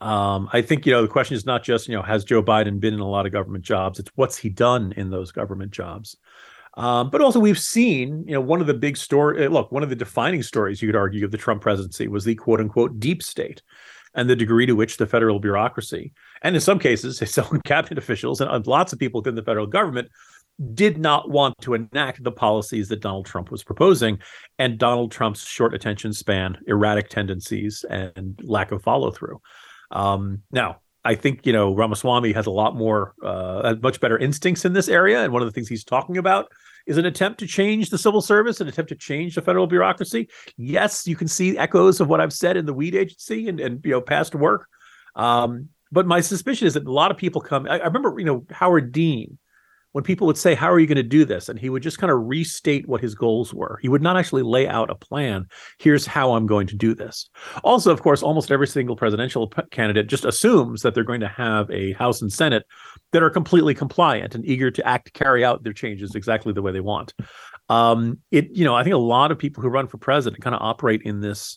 Um, 0.00 0.50
I 0.52 0.60
think 0.60 0.84
you 0.84 0.92
know 0.92 1.02
the 1.02 1.08
question 1.08 1.36
is 1.36 1.46
not 1.46 1.62
just 1.62 1.88
you 1.88 1.94
know 1.94 2.02
has 2.02 2.24
Joe 2.24 2.42
Biden 2.42 2.80
been 2.80 2.94
in 2.94 3.00
a 3.00 3.08
lot 3.08 3.26
of 3.26 3.32
government 3.32 3.64
jobs. 3.64 3.98
It's 3.98 4.10
what's 4.14 4.36
he 4.36 4.48
done 4.48 4.92
in 4.96 5.10
those 5.10 5.32
government 5.32 5.72
jobs. 5.72 6.16
Um, 6.76 7.08
but 7.08 7.22
also 7.22 7.40
we've 7.40 7.58
seen 7.58 8.24
you 8.26 8.34
know 8.34 8.40
one 8.40 8.60
of 8.60 8.66
the 8.66 8.74
big 8.74 8.96
story. 8.96 9.46
Uh, 9.46 9.48
look, 9.48 9.72
one 9.72 9.82
of 9.82 9.88
the 9.88 9.96
defining 9.96 10.42
stories 10.42 10.82
you 10.82 10.88
could 10.88 10.96
argue 10.96 11.24
of 11.24 11.30
the 11.30 11.38
Trump 11.38 11.62
presidency 11.62 12.08
was 12.08 12.24
the 12.24 12.34
quote 12.34 12.60
unquote 12.60 13.00
deep 13.00 13.22
state 13.22 13.62
and 14.14 14.28
the 14.28 14.36
degree 14.36 14.66
to 14.66 14.74
which 14.74 14.96
the 14.96 15.06
federal 15.06 15.38
bureaucracy, 15.38 16.12
and 16.42 16.54
in 16.54 16.60
some 16.60 16.78
cases, 16.78 17.18
his 17.20 17.38
own 17.38 17.62
cabinet 17.64 17.98
officials 17.98 18.40
and 18.40 18.66
lots 18.66 18.92
of 18.92 18.98
people 18.98 19.20
within 19.22 19.34
the 19.34 19.42
federal 19.42 19.66
government, 19.66 20.10
did 20.74 20.98
not 20.98 21.30
want 21.30 21.54
to 21.60 21.74
enact 21.74 22.22
the 22.22 22.32
policies 22.32 22.88
that 22.88 23.00
Donald 23.00 23.26
Trump 23.26 23.50
was 23.50 23.62
proposing. 23.62 24.18
And 24.58 24.78
Donald 24.78 25.12
Trump's 25.12 25.46
short 25.46 25.74
attention 25.74 26.12
span, 26.12 26.58
erratic 26.66 27.08
tendencies, 27.08 27.84
and 27.88 28.38
lack 28.42 28.72
of 28.72 28.82
follow 28.82 29.10
through. 29.10 29.40
Um, 29.90 30.42
now, 30.50 30.80
I 31.04 31.14
think 31.14 31.46
you 31.46 31.52
know 31.52 31.72
Ramaswamy 31.72 32.32
has 32.32 32.46
a 32.46 32.50
lot 32.50 32.74
more, 32.74 33.14
uh, 33.22 33.76
much 33.80 34.00
better 34.00 34.18
instincts 34.18 34.64
in 34.64 34.72
this 34.72 34.88
area, 34.88 35.22
and 35.22 35.32
one 35.32 35.40
of 35.40 35.46
the 35.46 35.52
things 35.52 35.68
he's 35.68 35.84
talking 35.84 36.16
about 36.16 36.50
is 36.86 36.98
an 36.98 37.06
attempt 37.06 37.38
to 37.40 37.46
change 37.46 37.90
the 37.90 37.98
civil 37.98 38.20
service, 38.20 38.60
an 38.60 38.68
attempt 38.68 38.88
to 38.88 38.96
change 38.96 39.34
the 39.34 39.42
federal 39.42 39.66
bureaucracy. 39.66 40.28
Yes, 40.56 41.06
you 41.06 41.14
can 41.14 41.28
see 41.28 41.56
echoes 41.56 42.00
of 42.00 42.08
what 42.08 42.20
I've 42.20 42.32
said 42.32 42.56
in 42.56 42.66
the 42.66 42.74
weed 42.74 42.94
agency 42.94 43.48
and, 43.48 43.60
and 43.60 43.84
you 43.84 43.92
know 43.92 44.00
past 44.00 44.34
work. 44.34 44.66
Um, 45.14 45.68
but 45.92 46.06
my 46.06 46.20
suspicion 46.20 46.66
is 46.66 46.74
that 46.74 46.86
a 46.86 46.92
lot 46.92 47.12
of 47.12 47.16
people 47.16 47.40
come. 47.40 47.66
I, 47.68 47.78
I 47.78 47.86
remember, 47.86 48.18
you 48.18 48.24
know, 48.24 48.44
Howard 48.50 48.90
Dean 48.90 49.38
when 49.96 50.04
people 50.04 50.26
would 50.26 50.36
say, 50.36 50.54
How 50.54 50.70
are 50.70 50.78
you 50.78 50.86
going 50.86 50.96
to 50.96 51.02
do 51.02 51.24
this? 51.24 51.48
And 51.48 51.58
he 51.58 51.70
would 51.70 51.82
just 51.82 51.96
kind 51.96 52.10
of 52.10 52.26
restate 52.26 52.86
what 52.86 53.00
his 53.00 53.14
goals 53.14 53.54
were. 53.54 53.78
He 53.80 53.88
would 53.88 54.02
not 54.02 54.18
actually 54.18 54.42
lay 54.42 54.68
out 54.68 54.90
a 54.90 54.94
plan. 54.94 55.46
Here's 55.78 56.04
how 56.04 56.34
I'm 56.34 56.46
going 56.46 56.66
to 56.66 56.76
do 56.76 56.94
this. 56.94 57.30
Also, 57.64 57.92
of 57.92 58.02
course, 58.02 58.22
almost 58.22 58.50
every 58.50 58.66
single 58.66 58.94
presidential 58.94 59.50
candidate 59.70 60.08
just 60.08 60.26
assumes 60.26 60.82
that 60.82 60.94
they're 60.94 61.02
going 61.02 61.22
to 61.22 61.28
have 61.28 61.70
a 61.70 61.94
House 61.94 62.20
and 62.20 62.30
Senate 62.30 62.64
that 63.12 63.22
are 63.22 63.30
completely 63.30 63.72
compliant 63.72 64.34
and 64.34 64.44
eager 64.44 64.70
to 64.70 64.86
act, 64.86 65.14
carry 65.14 65.42
out 65.42 65.64
their 65.64 65.72
changes 65.72 66.14
exactly 66.14 66.52
the 66.52 66.60
way 66.60 66.72
they 66.72 66.80
want. 66.80 67.14
Um, 67.70 68.18
it, 68.30 68.54
you 68.54 68.66
know, 68.66 68.74
I 68.74 68.84
think 68.84 68.92
a 68.92 68.98
lot 68.98 69.30
of 69.30 69.38
people 69.38 69.62
who 69.62 69.70
run 69.70 69.86
for 69.86 69.96
president 69.96 70.42
kind 70.42 70.54
of 70.54 70.60
operate 70.60 71.00
in 71.06 71.22
this 71.22 71.56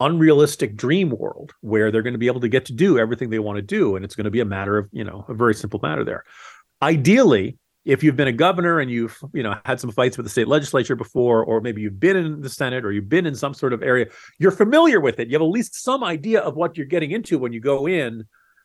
unrealistic 0.00 0.76
dream 0.76 1.08
world 1.08 1.54
where 1.62 1.90
they're 1.90 2.02
going 2.02 2.12
to 2.12 2.18
be 2.18 2.26
able 2.26 2.40
to 2.40 2.48
get 2.50 2.66
to 2.66 2.74
do 2.74 2.98
everything 2.98 3.30
they 3.30 3.38
want 3.38 3.56
to 3.56 3.62
do 3.62 3.96
and 3.96 4.04
it's 4.04 4.16
going 4.16 4.24
to 4.24 4.30
be 4.30 4.40
a 4.40 4.46
matter 4.46 4.76
of 4.76 4.86
you 4.92 5.04
know 5.04 5.26
a 5.28 5.34
very 5.34 5.54
simple 5.54 5.78
matter 5.82 6.04
there 6.04 6.24
ideally 6.80 7.58
if 7.84 8.02
you've 8.02 8.16
been 8.16 8.28
a 8.28 8.32
governor 8.32 8.78
and 8.80 8.90
you've 8.90 9.18
you 9.32 9.42
know 9.42 9.56
had 9.64 9.80
some 9.80 9.90
fights 9.90 10.16
with 10.16 10.24
the 10.24 10.30
state 10.30 10.48
legislature 10.48 10.96
before 10.96 11.44
or 11.44 11.60
maybe 11.60 11.80
you've 11.80 12.00
been 12.00 12.16
in 12.16 12.40
the 12.40 12.48
senate 12.48 12.84
or 12.84 12.92
you've 12.92 13.08
been 13.08 13.26
in 13.26 13.34
some 13.34 13.54
sort 13.54 13.72
of 13.72 13.82
area 13.82 14.06
you're 14.38 14.50
familiar 14.50 15.00
with 15.00 15.18
it. 15.18 15.28
You 15.28 15.34
have 15.34 15.42
at 15.42 15.46
least 15.46 15.82
some 15.82 16.04
idea 16.04 16.40
of 16.40 16.56
what 16.56 16.76
you're 16.76 16.86
getting 16.86 17.10
into 17.10 17.38
when 17.38 17.52
you 17.52 17.60
go 17.60 17.86
in 17.86 18.24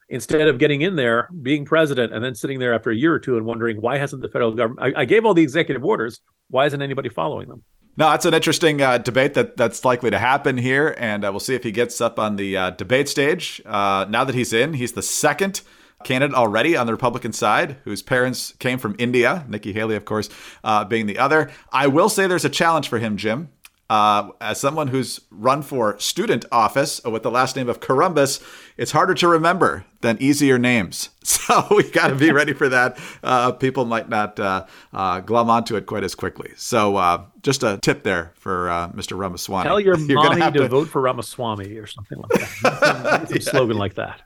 instead 0.10 0.48
of 0.48 0.60
getting 0.60 0.82
in 0.82 0.96
there 0.96 1.30
being 1.42 1.66
president 1.66 2.14
and 2.14 2.24
then 2.24 2.36
sitting 2.36 2.60
there 2.60 2.74
after 2.74 2.92
a 2.92 2.96
year 2.96 3.14
or 3.14 3.20
two 3.20 3.38
and 3.38 3.46
wondering 3.46 3.82
why 3.82 3.98
hasn't 3.98 4.22
the 4.22 4.30
federal 4.30 4.52
government 4.52 4.96
I, 4.96 5.02
I 5.02 5.06
gave 5.06 5.26
all 5.26 5.34
the 5.34 5.44
executive 5.44 5.84
orders. 5.84 6.20
Why 6.50 6.66
isn't 6.66 6.82
anybody 6.82 7.10
following 7.10 7.48
them? 7.48 7.64
No, 7.98 8.10
that's 8.10 8.26
an 8.26 8.34
interesting 8.34 8.82
uh, 8.82 8.98
debate 8.98 9.36
that 9.36 9.56
that's 9.56 9.86
likely 9.86 10.12
to 10.12 10.20
happen 10.20 10.58
here, 10.58 10.96
and 10.98 11.24
uh, 11.24 11.32
we'll 11.32 11.40
see 11.40 11.56
if 11.56 11.64
he 11.64 11.72
gets 11.72 12.02
up 12.02 12.20
on 12.20 12.36
the 12.36 12.58
uh, 12.58 12.70
debate 12.72 13.08
stage. 13.08 13.62
Uh, 13.66 14.06
now 14.10 14.26
that 14.26 14.36
he's 14.36 14.52
in, 14.52 14.74
he's 14.74 14.92
the 14.92 15.02
second 15.02 15.62
candidate 16.06 16.36
already 16.36 16.78
on 16.78 16.88
the 16.88 16.94
Republican 16.94 17.34
side, 17.34 17.78
whose 17.84 18.02
parents 18.02 18.54
came 18.60 18.80
from 18.80 18.96
India. 18.98 19.46
Nikki 19.50 19.74
Haley, 19.74 19.96
of 19.96 20.06
course, 20.06 20.30
uh, 20.64 20.86
being 20.86 21.06
the 21.06 21.18
other. 21.18 21.52
I 21.74 21.88
will 21.88 22.08
say 22.08 22.28
there's 22.28 22.46
a 22.46 22.50
challenge 22.50 22.88
for 22.88 23.00
him, 23.00 23.18
Jim. 23.18 23.50
Uh, 23.88 24.32
as 24.42 24.60
someone 24.60 24.88
who's 24.88 25.22
run 25.30 25.62
for 25.62 26.00
student 26.00 26.44
office 26.52 27.04
with 27.04 27.22
the 27.22 27.30
last 27.30 27.56
name 27.56 27.70
of 27.70 27.80
Corombos, 27.80 28.42
it's 28.78 28.92
harder 28.92 29.14
to 29.14 29.28
remember 29.28 29.86
than 30.02 30.18
easier 30.20 30.58
names. 30.58 31.10
So 31.46 31.68
we 31.70 31.84
got 31.84 32.08
to 32.08 32.16
be 32.16 32.32
ready 32.32 32.54
for 32.54 32.70
that. 32.70 33.00
Uh, 33.22 33.52
people 33.52 33.86
might 33.86 34.10
not 34.10 34.40
uh, 34.40 34.66
uh, 34.92 35.20
glom 35.20 35.52
onto 35.52 35.76
it 35.76 35.86
quite 35.86 36.04
as 36.04 36.16
quickly. 36.16 36.52
So 36.56 36.96
uh, 36.96 37.26
just 37.44 37.62
a 37.62 37.78
tip 37.84 38.02
there 38.02 38.34
for 38.36 38.68
uh, 38.68 38.90
Mr. 38.90 39.16
Ramaswamy. 39.16 39.64
Tell 39.64 39.80
your 39.80 39.96
Your 40.10 40.24
mommy 40.24 40.42
to, 40.42 40.60
to, 40.60 40.68
vote 40.68 40.88
for 40.88 41.02
Ramaswamy 41.02 41.78
or 41.78 41.86
something 41.86 42.18
like 42.18 42.30
that. 42.62 43.28
Some 43.28 43.38
yeah. 43.38 43.44
slogan 43.44 43.78
like 43.78 43.94
that. 43.96 44.22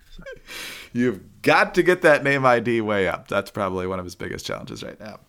You've 0.93 1.41
got 1.41 1.75
to 1.75 1.83
get 1.83 2.01
that 2.01 2.23
name 2.23 2.45
ID 2.45 2.81
way 2.81 3.07
up. 3.07 3.27
That's 3.27 3.51
probably 3.51 3.87
one 3.87 3.99
of 3.99 4.05
his 4.05 4.15
biggest 4.15 4.45
challenges 4.45 4.83
right 4.83 4.99
now. 4.99 5.19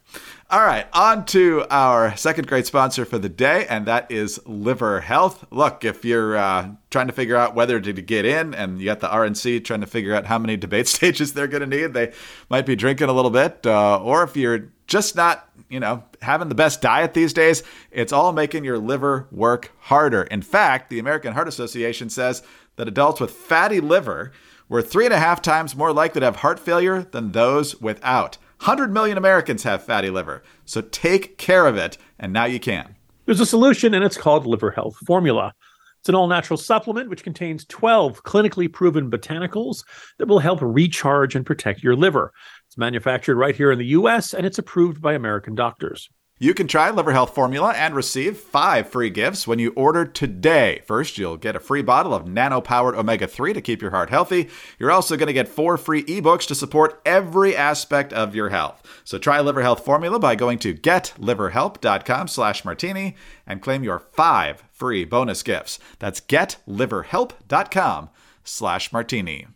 All 0.50 0.64
right, 0.64 0.86
on 0.92 1.24
to 1.26 1.64
our 1.70 2.16
second 2.16 2.48
great 2.48 2.66
sponsor 2.66 3.04
for 3.04 3.18
the 3.18 3.28
day, 3.28 3.66
and 3.68 3.86
that 3.86 4.10
is 4.10 4.40
Liver 4.46 5.00
Health. 5.00 5.44
Look, 5.52 5.84
if 5.84 6.04
you're 6.04 6.36
uh, 6.36 6.70
trying 6.90 7.06
to 7.06 7.12
figure 7.12 7.36
out 7.36 7.54
whether 7.54 7.80
to 7.80 7.92
get 7.92 8.24
in, 8.24 8.54
and 8.54 8.80
you 8.80 8.86
got 8.86 8.98
the 8.98 9.08
RNC 9.08 9.64
trying 9.64 9.82
to 9.82 9.86
figure 9.86 10.12
out 10.12 10.26
how 10.26 10.38
many 10.38 10.56
debate 10.56 10.88
stages 10.88 11.32
they're 11.32 11.46
going 11.46 11.68
to 11.68 11.78
need, 11.78 11.94
they 11.94 12.12
might 12.48 12.66
be 12.66 12.74
drinking 12.74 13.08
a 13.08 13.12
little 13.12 13.30
bit, 13.30 13.64
uh, 13.64 14.02
or 14.02 14.24
if 14.24 14.36
you're 14.36 14.72
just 14.88 15.14
not, 15.14 15.48
you 15.68 15.78
know, 15.78 16.02
having 16.20 16.48
the 16.48 16.54
best 16.56 16.80
diet 16.80 17.14
these 17.14 17.32
days, 17.32 17.62
it's 17.92 18.12
all 18.12 18.32
making 18.32 18.64
your 18.64 18.78
liver 18.78 19.28
work 19.30 19.70
harder. 19.78 20.24
In 20.24 20.42
fact, 20.42 20.90
the 20.90 20.98
American 20.98 21.32
Heart 21.32 21.46
Association 21.46 22.10
says 22.10 22.42
that 22.74 22.88
adults 22.88 23.20
with 23.20 23.30
fatty 23.30 23.80
liver 23.80 24.32
were 24.70 24.80
three 24.80 25.04
and 25.04 25.12
a 25.12 25.18
half 25.18 25.42
times 25.42 25.76
more 25.76 25.92
likely 25.92 26.20
to 26.20 26.24
have 26.24 26.36
heart 26.36 26.58
failure 26.58 27.02
than 27.02 27.32
those 27.32 27.78
without. 27.82 28.38
100 28.60 28.92
million 28.92 29.18
Americans 29.18 29.64
have 29.64 29.82
fatty 29.82 30.08
liver, 30.08 30.42
so 30.64 30.80
take 30.80 31.36
care 31.36 31.66
of 31.66 31.76
it, 31.76 31.98
and 32.18 32.32
now 32.32 32.44
you 32.44 32.60
can. 32.60 32.94
There's 33.26 33.40
a 33.40 33.46
solution, 33.46 33.92
and 33.92 34.04
it's 34.04 34.16
called 34.16 34.46
Liver 34.46 34.70
Health 34.70 34.96
Formula. 35.06 35.52
It's 35.98 36.08
an 36.08 36.14
all 36.14 36.28
natural 36.28 36.56
supplement 36.56 37.10
which 37.10 37.24
contains 37.24 37.66
12 37.66 38.22
clinically 38.22 38.72
proven 38.72 39.10
botanicals 39.10 39.84
that 40.18 40.28
will 40.28 40.38
help 40.38 40.60
recharge 40.62 41.34
and 41.34 41.44
protect 41.44 41.82
your 41.82 41.96
liver. 41.96 42.32
It's 42.66 42.78
manufactured 42.78 43.36
right 43.36 43.56
here 43.56 43.72
in 43.72 43.78
the 43.78 43.86
US, 43.86 44.32
and 44.32 44.46
it's 44.46 44.58
approved 44.58 45.02
by 45.02 45.14
American 45.14 45.54
doctors. 45.54 46.08
You 46.42 46.54
can 46.54 46.66
try 46.66 46.88
Liver 46.88 47.12
Health 47.12 47.34
Formula 47.34 47.74
and 47.76 47.94
receive 47.94 48.38
five 48.38 48.88
free 48.88 49.10
gifts 49.10 49.46
when 49.46 49.58
you 49.58 49.74
order 49.76 50.06
today. 50.06 50.80
First, 50.86 51.18
you'll 51.18 51.36
get 51.36 51.54
a 51.54 51.60
free 51.60 51.82
bottle 51.82 52.14
of 52.14 52.26
nano 52.26 52.62
powered 52.62 52.94
omega 52.94 53.26
3 53.26 53.52
to 53.52 53.60
keep 53.60 53.82
your 53.82 53.90
heart 53.90 54.08
healthy. 54.08 54.48
You're 54.78 54.90
also 54.90 55.18
going 55.18 55.26
to 55.26 55.34
get 55.34 55.48
four 55.48 55.76
free 55.76 56.02
ebooks 56.04 56.46
to 56.46 56.54
support 56.54 56.98
every 57.04 57.54
aspect 57.54 58.14
of 58.14 58.34
your 58.34 58.48
health. 58.48 58.82
So 59.04 59.18
try 59.18 59.38
Liver 59.42 59.60
Health 59.60 59.84
Formula 59.84 60.18
by 60.18 60.34
going 60.34 60.58
to 60.60 60.72
getliverhelp.com 60.72 62.28
slash 62.28 62.64
martini 62.64 63.16
and 63.46 63.60
claim 63.60 63.84
your 63.84 63.98
five 63.98 64.64
free 64.72 65.04
bonus 65.04 65.42
gifts. 65.42 65.78
That's 65.98 66.22
getliverhelp.com 66.22 68.08
slash 68.44 68.92
martini. 68.94 69.46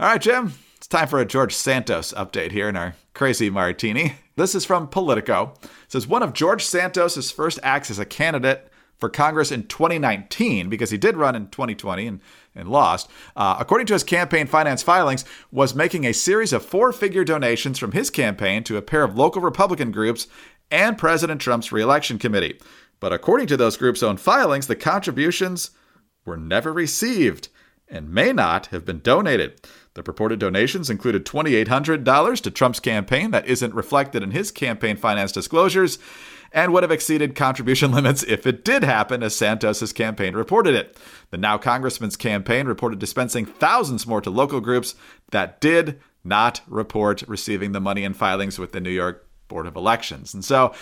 All 0.00 0.08
right, 0.08 0.20
Jim, 0.20 0.54
it's 0.76 0.86
time 0.86 1.08
for 1.08 1.20
a 1.20 1.26
George 1.26 1.54
Santos 1.54 2.12
update 2.12 2.52
here 2.52 2.68
in 2.68 2.76
our 2.76 2.94
crazy 3.14 3.48
martini. 3.48 4.16
This 4.36 4.54
is 4.54 4.66
from 4.66 4.88
Politico. 4.88 5.54
It 5.62 5.70
says 5.88 6.06
one 6.06 6.22
of 6.22 6.34
George 6.34 6.62
Santos's 6.62 7.30
first 7.30 7.58
acts 7.62 7.90
as 7.90 7.98
a 7.98 8.04
candidate 8.04 8.70
for 8.98 9.08
Congress 9.08 9.50
in 9.50 9.66
2019, 9.66 10.68
because 10.68 10.90
he 10.90 10.98
did 10.98 11.16
run 11.16 11.34
in 11.34 11.48
2020 11.48 12.06
and, 12.06 12.20
and 12.54 12.68
lost, 12.68 13.10
uh, 13.34 13.56
according 13.58 13.86
to 13.86 13.92
his 13.94 14.04
campaign 14.04 14.46
finance 14.46 14.82
filings, 14.82 15.24
was 15.50 15.74
making 15.74 16.04
a 16.04 16.12
series 16.12 16.52
of 16.52 16.64
four 16.64 16.92
figure 16.92 17.24
donations 17.24 17.78
from 17.78 17.92
his 17.92 18.10
campaign 18.10 18.62
to 18.64 18.76
a 18.76 18.82
pair 18.82 19.02
of 19.02 19.16
local 19.16 19.40
Republican 19.40 19.90
groups 19.90 20.28
and 20.70 20.98
President 20.98 21.40
Trump's 21.40 21.72
reelection 21.72 22.18
committee. 22.18 22.58
But 23.00 23.12
according 23.12 23.46
to 23.48 23.56
those 23.56 23.76
groups' 23.76 24.02
own 24.02 24.16
filings, 24.18 24.66
the 24.66 24.76
contributions 24.76 25.70
were 26.24 26.36
never 26.36 26.72
received 26.72 27.48
and 27.88 28.10
may 28.10 28.32
not 28.32 28.66
have 28.66 28.84
been 28.84 29.00
donated. 29.00 29.60
The 29.96 30.02
purported 30.02 30.38
donations 30.38 30.90
included 30.90 31.24
$2,800 31.24 32.40
to 32.42 32.50
Trump's 32.50 32.80
campaign 32.80 33.30
that 33.30 33.46
isn't 33.46 33.72
reflected 33.72 34.22
in 34.22 34.30
his 34.30 34.50
campaign 34.50 34.98
finance 34.98 35.32
disclosures 35.32 35.98
and 36.52 36.74
would 36.74 36.82
have 36.82 36.92
exceeded 36.92 37.34
contribution 37.34 37.92
limits 37.94 38.22
if 38.24 38.46
it 38.46 38.62
did 38.62 38.84
happen, 38.84 39.22
as 39.22 39.34
Santos's 39.34 39.94
campaign 39.94 40.36
reported 40.36 40.74
it. 40.74 40.98
The 41.30 41.38
now 41.38 41.56
congressman's 41.56 42.14
campaign 42.14 42.66
reported 42.66 42.98
dispensing 42.98 43.46
thousands 43.46 44.06
more 44.06 44.20
to 44.20 44.28
local 44.28 44.60
groups 44.60 44.96
that 45.30 45.62
did 45.62 45.98
not 46.22 46.60
report 46.66 47.22
receiving 47.26 47.72
the 47.72 47.80
money 47.80 48.04
in 48.04 48.12
filings 48.12 48.58
with 48.58 48.72
the 48.72 48.80
New 48.80 48.90
York 48.90 49.26
Board 49.48 49.66
of 49.66 49.76
Elections. 49.76 50.34
And 50.34 50.44
so 50.44 50.74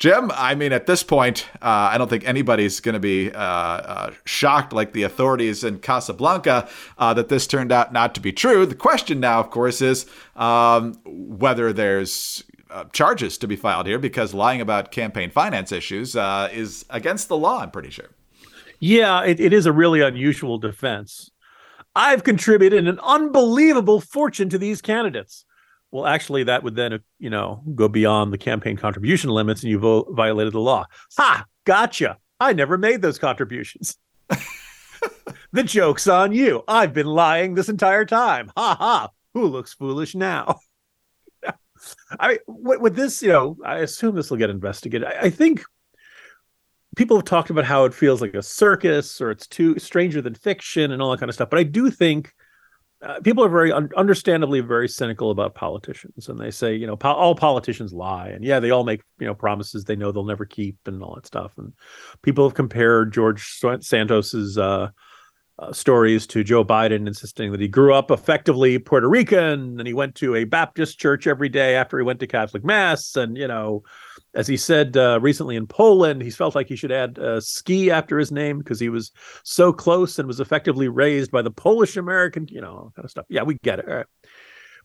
Jim, 0.00 0.32
I 0.34 0.54
mean, 0.54 0.72
at 0.72 0.86
this 0.86 1.02
point, 1.02 1.46
uh, 1.56 1.92
I 1.92 1.98
don't 1.98 2.08
think 2.08 2.26
anybody's 2.26 2.80
going 2.80 2.94
to 2.94 2.98
be 2.98 3.30
uh, 3.30 3.38
uh, 3.38 4.14
shocked 4.24 4.72
like 4.72 4.94
the 4.94 5.02
authorities 5.02 5.62
in 5.62 5.78
Casablanca 5.78 6.70
uh, 6.96 7.12
that 7.12 7.28
this 7.28 7.46
turned 7.46 7.70
out 7.70 7.92
not 7.92 8.14
to 8.14 8.20
be 8.20 8.32
true. 8.32 8.64
The 8.64 8.74
question 8.74 9.20
now, 9.20 9.40
of 9.40 9.50
course, 9.50 9.82
is 9.82 10.06
um, 10.36 10.94
whether 11.04 11.70
there's 11.74 12.42
uh, 12.70 12.84
charges 12.94 13.36
to 13.38 13.46
be 13.46 13.56
filed 13.56 13.86
here 13.86 13.98
because 13.98 14.32
lying 14.32 14.62
about 14.62 14.90
campaign 14.90 15.30
finance 15.30 15.70
issues 15.70 16.16
uh, 16.16 16.48
is 16.50 16.86
against 16.88 17.28
the 17.28 17.36
law, 17.36 17.60
I'm 17.60 17.70
pretty 17.70 17.90
sure. 17.90 18.08
Yeah, 18.78 19.22
it, 19.22 19.38
it 19.38 19.52
is 19.52 19.66
a 19.66 19.72
really 19.72 20.00
unusual 20.00 20.56
defense. 20.56 21.30
I've 21.94 22.24
contributed 22.24 22.88
an 22.88 22.98
unbelievable 23.00 24.00
fortune 24.00 24.48
to 24.48 24.56
these 24.56 24.80
candidates 24.80 25.44
well, 25.90 26.06
actually, 26.06 26.44
that 26.44 26.62
would 26.62 26.76
then, 26.76 27.00
you 27.18 27.30
know, 27.30 27.62
go 27.74 27.88
beyond 27.88 28.32
the 28.32 28.38
campaign 28.38 28.76
contribution 28.76 29.30
limits 29.30 29.62
and 29.62 29.70
you 29.70 29.78
vo- 29.78 30.12
violated 30.12 30.52
the 30.52 30.60
law. 30.60 30.86
Ha! 31.16 31.44
Gotcha. 31.64 32.18
I 32.38 32.52
never 32.52 32.78
made 32.78 33.02
those 33.02 33.18
contributions. 33.18 33.96
the 35.52 35.64
joke's 35.64 36.06
on 36.06 36.32
you. 36.32 36.62
I've 36.68 36.94
been 36.94 37.06
lying 37.06 37.54
this 37.54 37.68
entire 37.68 38.04
time. 38.04 38.50
Ha 38.56 38.76
ha. 38.78 39.08
Who 39.34 39.46
looks 39.46 39.74
foolish 39.74 40.14
now? 40.14 40.60
I 42.18 42.28
mean, 42.28 42.38
with, 42.46 42.94
this, 42.94 43.22
you 43.22 43.28
know, 43.28 43.56
I 43.64 43.78
assume 43.78 44.14
this 44.14 44.30
will 44.30 44.38
get 44.38 44.50
investigated. 44.50 45.08
I, 45.08 45.22
I 45.22 45.30
think 45.30 45.62
people 46.96 47.16
have 47.16 47.24
talked 47.24 47.50
about 47.50 47.64
how 47.64 47.84
it 47.84 47.94
feels 47.94 48.20
like 48.20 48.34
a 48.34 48.42
circus 48.42 49.20
or 49.20 49.30
it's 49.30 49.46
too 49.46 49.78
stranger 49.78 50.22
than 50.22 50.34
fiction 50.34 50.92
and 50.92 51.02
all 51.02 51.10
that 51.10 51.20
kind 51.20 51.30
of 51.30 51.34
stuff. 51.34 51.50
But 51.50 51.58
I 51.58 51.64
do 51.64 51.90
think 51.90 52.32
uh, 53.02 53.18
people 53.20 53.42
are 53.42 53.48
very 53.48 53.72
un- 53.72 53.90
understandably 53.96 54.60
very 54.60 54.88
cynical 54.88 55.30
about 55.30 55.54
politicians 55.54 56.28
and 56.28 56.38
they 56.38 56.50
say 56.50 56.74
you 56.74 56.86
know 56.86 56.96
po- 56.96 57.12
all 57.12 57.34
politicians 57.34 57.92
lie 57.92 58.28
and 58.28 58.44
yeah 58.44 58.60
they 58.60 58.70
all 58.70 58.84
make 58.84 59.02
you 59.18 59.26
know 59.26 59.34
promises 59.34 59.84
they 59.84 59.96
know 59.96 60.12
they'll 60.12 60.24
never 60.24 60.44
keep 60.44 60.76
and 60.86 61.02
all 61.02 61.14
that 61.14 61.26
stuff 61.26 61.52
and 61.56 61.72
people 62.22 62.46
have 62.46 62.54
compared 62.54 63.12
george 63.12 63.58
santos's 63.80 64.58
uh, 64.58 64.88
uh, 65.58 65.72
stories 65.72 66.26
to 66.26 66.44
joe 66.44 66.64
biden 66.64 67.06
insisting 67.06 67.52
that 67.52 67.60
he 67.60 67.68
grew 67.68 67.94
up 67.94 68.10
effectively 68.10 68.78
puerto 68.78 69.08
rican 69.08 69.78
and 69.78 69.86
he 69.86 69.94
went 69.94 70.14
to 70.14 70.34
a 70.34 70.44
baptist 70.44 70.98
church 70.98 71.26
every 71.26 71.48
day 71.48 71.76
after 71.76 71.98
he 71.98 72.04
went 72.04 72.20
to 72.20 72.26
catholic 72.26 72.64
mass 72.64 73.16
and 73.16 73.36
you 73.36 73.48
know 73.48 73.82
as 74.34 74.46
he 74.46 74.56
said 74.56 74.96
uh, 74.96 75.18
recently 75.20 75.56
in 75.56 75.66
Poland, 75.66 76.22
he 76.22 76.30
felt 76.30 76.54
like 76.54 76.68
he 76.68 76.76
should 76.76 76.92
add 76.92 77.18
uh, 77.18 77.40
ski 77.40 77.90
after 77.90 78.18
his 78.18 78.30
name 78.30 78.58
because 78.58 78.78
he 78.78 78.88
was 78.88 79.10
so 79.42 79.72
close 79.72 80.18
and 80.18 80.28
was 80.28 80.40
effectively 80.40 80.88
raised 80.88 81.30
by 81.30 81.42
the 81.42 81.50
Polish 81.50 81.96
American, 81.96 82.46
you 82.48 82.60
know, 82.60 82.92
kind 82.94 83.04
of 83.04 83.10
stuff. 83.10 83.26
Yeah, 83.28 83.42
we 83.42 83.58
get 83.62 83.80
it. 83.80 83.88
All 83.88 83.96
right. 83.96 84.06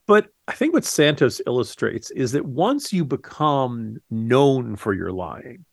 But 0.07 0.27
I 0.47 0.53
think 0.53 0.73
what 0.73 0.85
Santos 0.85 1.41
illustrates 1.47 2.11
is 2.11 2.31
that 2.33 2.45
once 2.45 2.93
you 2.93 3.05
become 3.05 3.97
known 4.09 4.75
for 4.75 4.93
your 4.93 5.11
lying, 5.11 5.65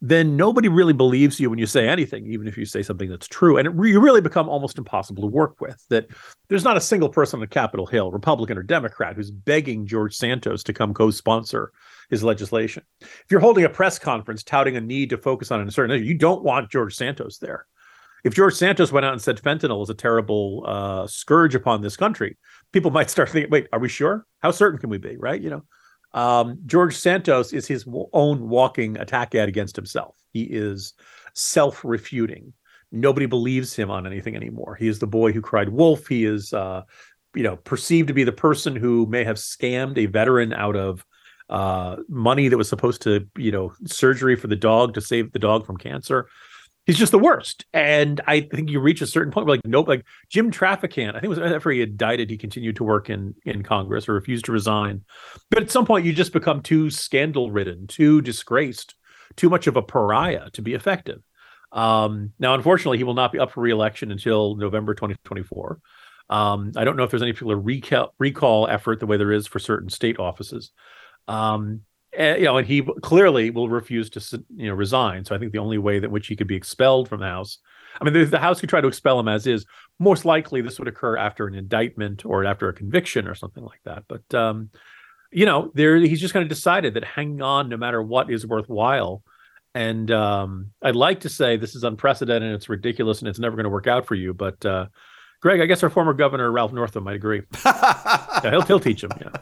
then 0.00 0.36
nobody 0.36 0.68
really 0.68 0.92
believes 0.92 1.40
you 1.40 1.48
when 1.48 1.58
you 1.58 1.64
say 1.64 1.88
anything, 1.88 2.26
even 2.26 2.46
if 2.46 2.58
you 2.58 2.66
say 2.66 2.82
something 2.82 3.08
that's 3.08 3.26
true. 3.26 3.56
And 3.56 3.66
it, 3.66 3.88
you 3.88 4.00
really 4.00 4.20
become 4.20 4.50
almost 4.50 4.76
impossible 4.76 5.22
to 5.22 5.28
work 5.28 5.62
with. 5.62 5.82
That 5.88 6.08
there's 6.48 6.64
not 6.64 6.76
a 6.76 6.80
single 6.80 7.08
person 7.08 7.40
on 7.40 7.46
Capitol 7.46 7.86
Hill, 7.86 8.10
Republican 8.10 8.58
or 8.58 8.62
Democrat, 8.62 9.16
who's 9.16 9.30
begging 9.30 9.86
George 9.86 10.14
Santos 10.14 10.62
to 10.64 10.74
come 10.74 10.92
co 10.92 11.10
sponsor 11.10 11.72
his 12.14 12.24
legislation. 12.24 12.84
If 13.00 13.26
you're 13.30 13.40
holding 13.40 13.64
a 13.64 13.68
press 13.68 13.98
conference 13.98 14.42
touting 14.42 14.76
a 14.76 14.80
need 14.80 15.10
to 15.10 15.18
focus 15.18 15.50
on 15.50 15.66
a 15.66 15.70
certain 15.70 15.96
issue, 15.96 16.04
you 16.04 16.14
don't 16.14 16.44
want 16.44 16.70
George 16.70 16.94
Santos 16.94 17.38
there. 17.38 17.66
If 18.22 18.34
George 18.34 18.54
Santos 18.54 18.92
went 18.92 19.04
out 19.04 19.12
and 19.12 19.20
said 19.20 19.40
fentanyl 19.40 19.82
is 19.82 19.90
a 19.90 19.94
terrible 19.94 20.64
uh, 20.66 21.06
scourge 21.06 21.54
upon 21.54 21.82
this 21.82 21.96
country, 21.96 22.38
people 22.72 22.90
might 22.90 23.10
start 23.10 23.28
thinking, 23.28 23.50
wait, 23.50 23.66
are 23.72 23.78
we 23.78 23.88
sure? 23.88 24.26
How 24.38 24.50
certain 24.50 24.78
can 24.78 24.88
we 24.88 24.98
be? 24.98 25.16
Right? 25.18 25.40
You 25.40 25.50
know, 25.50 25.64
um, 26.14 26.58
George 26.64 26.96
Santos 26.96 27.52
is 27.52 27.66
his 27.66 27.84
own 28.12 28.48
walking 28.48 28.96
attack 28.98 29.34
ad 29.34 29.48
against 29.48 29.76
himself. 29.76 30.16
He 30.32 30.44
is 30.44 30.94
self 31.34 31.84
refuting. 31.84 32.54
Nobody 32.90 33.26
believes 33.26 33.74
him 33.74 33.90
on 33.90 34.06
anything 34.06 34.36
anymore. 34.36 34.76
He 34.76 34.86
is 34.86 35.00
the 35.00 35.06
boy 35.08 35.32
who 35.32 35.42
cried 35.42 35.68
wolf. 35.68 36.06
He 36.06 36.24
is, 36.24 36.52
uh, 36.52 36.82
you 37.34 37.42
know, 37.42 37.56
perceived 37.56 38.08
to 38.08 38.14
be 38.14 38.22
the 38.24 38.32
person 38.32 38.76
who 38.76 39.06
may 39.06 39.24
have 39.24 39.36
scammed 39.36 39.98
a 39.98 40.06
veteran 40.06 40.52
out 40.52 40.76
of 40.76 41.04
uh, 41.48 41.96
money 42.08 42.48
that 42.48 42.56
was 42.56 42.68
supposed 42.68 43.02
to, 43.02 43.26
you 43.36 43.52
know, 43.52 43.72
surgery 43.86 44.36
for 44.36 44.46
the 44.46 44.56
dog 44.56 44.94
to 44.94 45.00
save 45.00 45.32
the 45.32 45.38
dog 45.38 45.66
from 45.66 45.76
cancer. 45.76 46.28
He's 46.86 46.98
just 46.98 47.12
the 47.12 47.18
worst. 47.18 47.64
And 47.72 48.20
I 48.26 48.42
think 48.42 48.68
you 48.68 48.78
reach 48.78 49.00
a 49.00 49.06
certain 49.06 49.32
point 49.32 49.46
where 49.46 49.56
like 49.56 49.66
nope, 49.66 49.88
like 49.88 50.04
Jim 50.28 50.50
Traficant, 50.50 51.10
I 51.10 51.12
think 51.20 51.24
it 51.24 51.28
was 51.28 51.38
after 51.38 51.70
he 51.70 51.80
indicted, 51.80 52.28
he 52.28 52.36
continued 52.36 52.76
to 52.76 52.84
work 52.84 53.08
in 53.08 53.34
in 53.46 53.62
Congress 53.62 54.08
or 54.08 54.14
refused 54.14 54.44
to 54.46 54.52
resign. 54.52 55.02
But 55.50 55.62
at 55.62 55.70
some 55.70 55.86
point 55.86 56.04
you 56.04 56.12
just 56.12 56.32
become 56.32 56.60
too 56.60 56.90
scandal 56.90 57.50
ridden, 57.50 57.86
too 57.86 58.20
disgraced, 58.20 58.94
too 59.36 59.48
much 59.48 59.66
of 59.66 59.76
a 59.76 59.82
pariah 59.82 60.50
to 60.50 60.62
be 60.62 60.74
effective. 60.74 61.22
Um, 61.72 62.32
now, 62.38 62.54
unfortunately, 62.54 62.98
he 62.98 63.04
will 63.04 63.14
not 63.14 63.32
be 63.32 63.40
up 63.40 63.50
for 63.50 63.60
reelection 63.60 64.12
until 64.12 64.54
November 64.54 64.94
2024. 64.94 65.80
Um, 66.30 66.72
I 66.76 66.84
don't 66.84 66.96
know 66.96 67.02
if 67.02 67.10
there's 67.10 67.22
any 67.22 67.32
particular 67.32 67.58
recall, 67.58 68.14
recall 68.18 68.68
effort 68.68 69.00
the 69.00 69.06
way 69.06 69.16
there 69.16 69.32
is 69.32 69.46
for 69.46 69.58
certain 69.58 69.90
state 69.90 70.18
offices. 70.18 70.70
Um, 71.28 71.82
and, 72.16 72.38
you 72.38 72.44
know, 72.44 72.58
and 72.58 72.66
he 72.66 72.82
clearly 73.02 73.50
will 73.50 73.68
refuse 73.68 74.10
to, 74.10 74.44
you 74.54 74.68
know, 74.68 74.74
resign. 74.74 75.24
So 75.24 75.34
I 75.34 75.38
think 75.38 75.52
the 75.52 75.58
only 75.58 75.78
way 75.78 75.98
that 75.98 76.10
which 76.10 76.28
he 76.28 76.36
could 76.36 76.46
be 76.46 76.56
expelled 76.56 77.08
from 77.08 77.20
the 77.20 77.26
House, 77.26 77.58
I 78.00 78.04
mean, 78.04 78.14
the, 78.14 78.24
the 78.24 78.38
House 78.38 78.60
could 78.60 78.68
try 78.68 78.80
to 78.80 78.88
expel 78.88 79.18
him 79.18 79.28
as 79.28 79.46
is. 79.46 79.66
Most 80.00 80.24
likely, 80.24 80.60
this 80.60 80.78
would 80.78 80.88
occur 80.88 81.16
after 81.16 81.46
an 81.46 81.54
indictment 81.54 82.24
or 82.24 82.44
after 82.44 82.68
a 82.68 82.72
conviction 82.72 83.28
or 83.28 83.34
something 83.34 83.64
like 83.64 83.80
that. 83.84 84.04
But 84.08 84.34
um, 84.34 84.70
you 85.34 85.46
know, 85.46 85.70
there 85.74 85.96
he's 85.96 86.20
just 86.20 86.32
kind 86.32 86.44
of 86.44 86.48
decided 86.48 86.94
that 86.94 87.04
hanging 87.04 87.42
on, 87.42 87.68
no 87.68 87.76
matter 87.76 88.02
what, 88.02 88.30
is 88.30 88.46
worthwhile. 88.46 89.22
And 89.74 90.10
um, 90.12 90.70
I'd 90.80 90.94
like 90.94 91.20
to 91.20 91.28
say 91.28 91.56
this 91.56 91.74
is 91.74 91.82
unprecedented, 91.82 92.54
it's 92.54 92.68
ridiculous, 92.68 93.18
and 93.20 93.28
it's 93.28 93.40
never 93.40 93.56
going 93.56 93.64
to 93.64 93.70
work 93.70 93.88
out 93.88 94.06
for 94.06 94.14
you. 94.14 94.32
But 94.32 94.64
uh, 94.64 94.86
Greg, 95.42 95.60
I 95.60 95.66
guess 95.66 95.82
our 95.82 95.90
former 95.90 96.14
governor 96.14 96.50
Ralph 96.50 96.72
Northam 96.72 97.04
might 97.04 97.16
agree. 97.16 97.42
yeah, 97.66 98.50
he'll, 98.50 98.62
he'll 98.62 98.80
teach 98.80 99.02
him. 99.02 99.10
Yeah. 99.20 99.32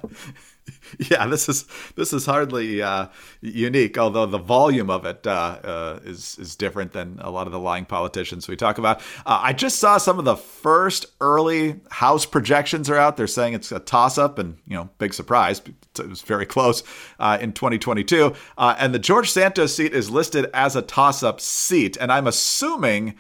yeah, 1.11 1.27
this 1.27 1.49
is 1.49 1.67
this 1.97 2.13
is 2.13 2.27
hardly 2.27 2.83
uh, 2.83 3.09
unique, 3.41 3.99
although 3.99 4.27
the 4.27 4.39
volume 4.39 4.91
of 4.91 5.05
it 5.05 5.27
uh, 5.27 5.59
uh, 5.63 6.01
is 6.05 6.37
is 6.39 6.57
different 6.57 6.93
than 6.93 7.19
a 7.21 7.31
lot 7.31 7.47
of 7.47 7.53
the 7.53 7.59
lying 7.59 7.85
politicians 7.85 8.49
we 8.49 8.57
talk 8.57 8.79
about. 8.79 9.01
Uh, 9.27 9.41
I 9.43 9.53
just 9.53 9.79
saw 9.79 9.99
some 9.99 10.19
of 10.19 10.25
the 10.25 10.37
first 10.37 11.07
early 11.21 11.81
House 11.91 12.27
projections 12.27 12.89
are 12.91 12.97
out. 12.97 13.17
They're 13.17 13.27
saying 13.27 13.55
it's 13.55 13.73
a 13.73 13.81
toss 13.81 14.19
up, 14.19 14.39
and 14.39 14.57
you 14.67 14.77
know, 14.77 14.89
big 14.99 15.15
surprise, 15.15 15.61
it 15.99 16.09
was 16.09 16.23
very 16.23 16.47
close 16.47 16.83
uh, 17.19 17.39
in 17.41 17.53
2022. 17.53 18.35
Uh, 18.57 18.77
and 18.79 18.95
the 18.95 18.99
George 18.99 19.31
Santos 19.31 19.75
seat 19.75 19.93
is 19.93 20.11
listed 20.11 20.49
as 20.55 20.77
a 20.77 20.83
toss 20.83 21.23
up 21.23 21.41
seat, 21.41 21.97
and 22.01 22.13
I'm 22.13 22.27
assuming 22.27 23.15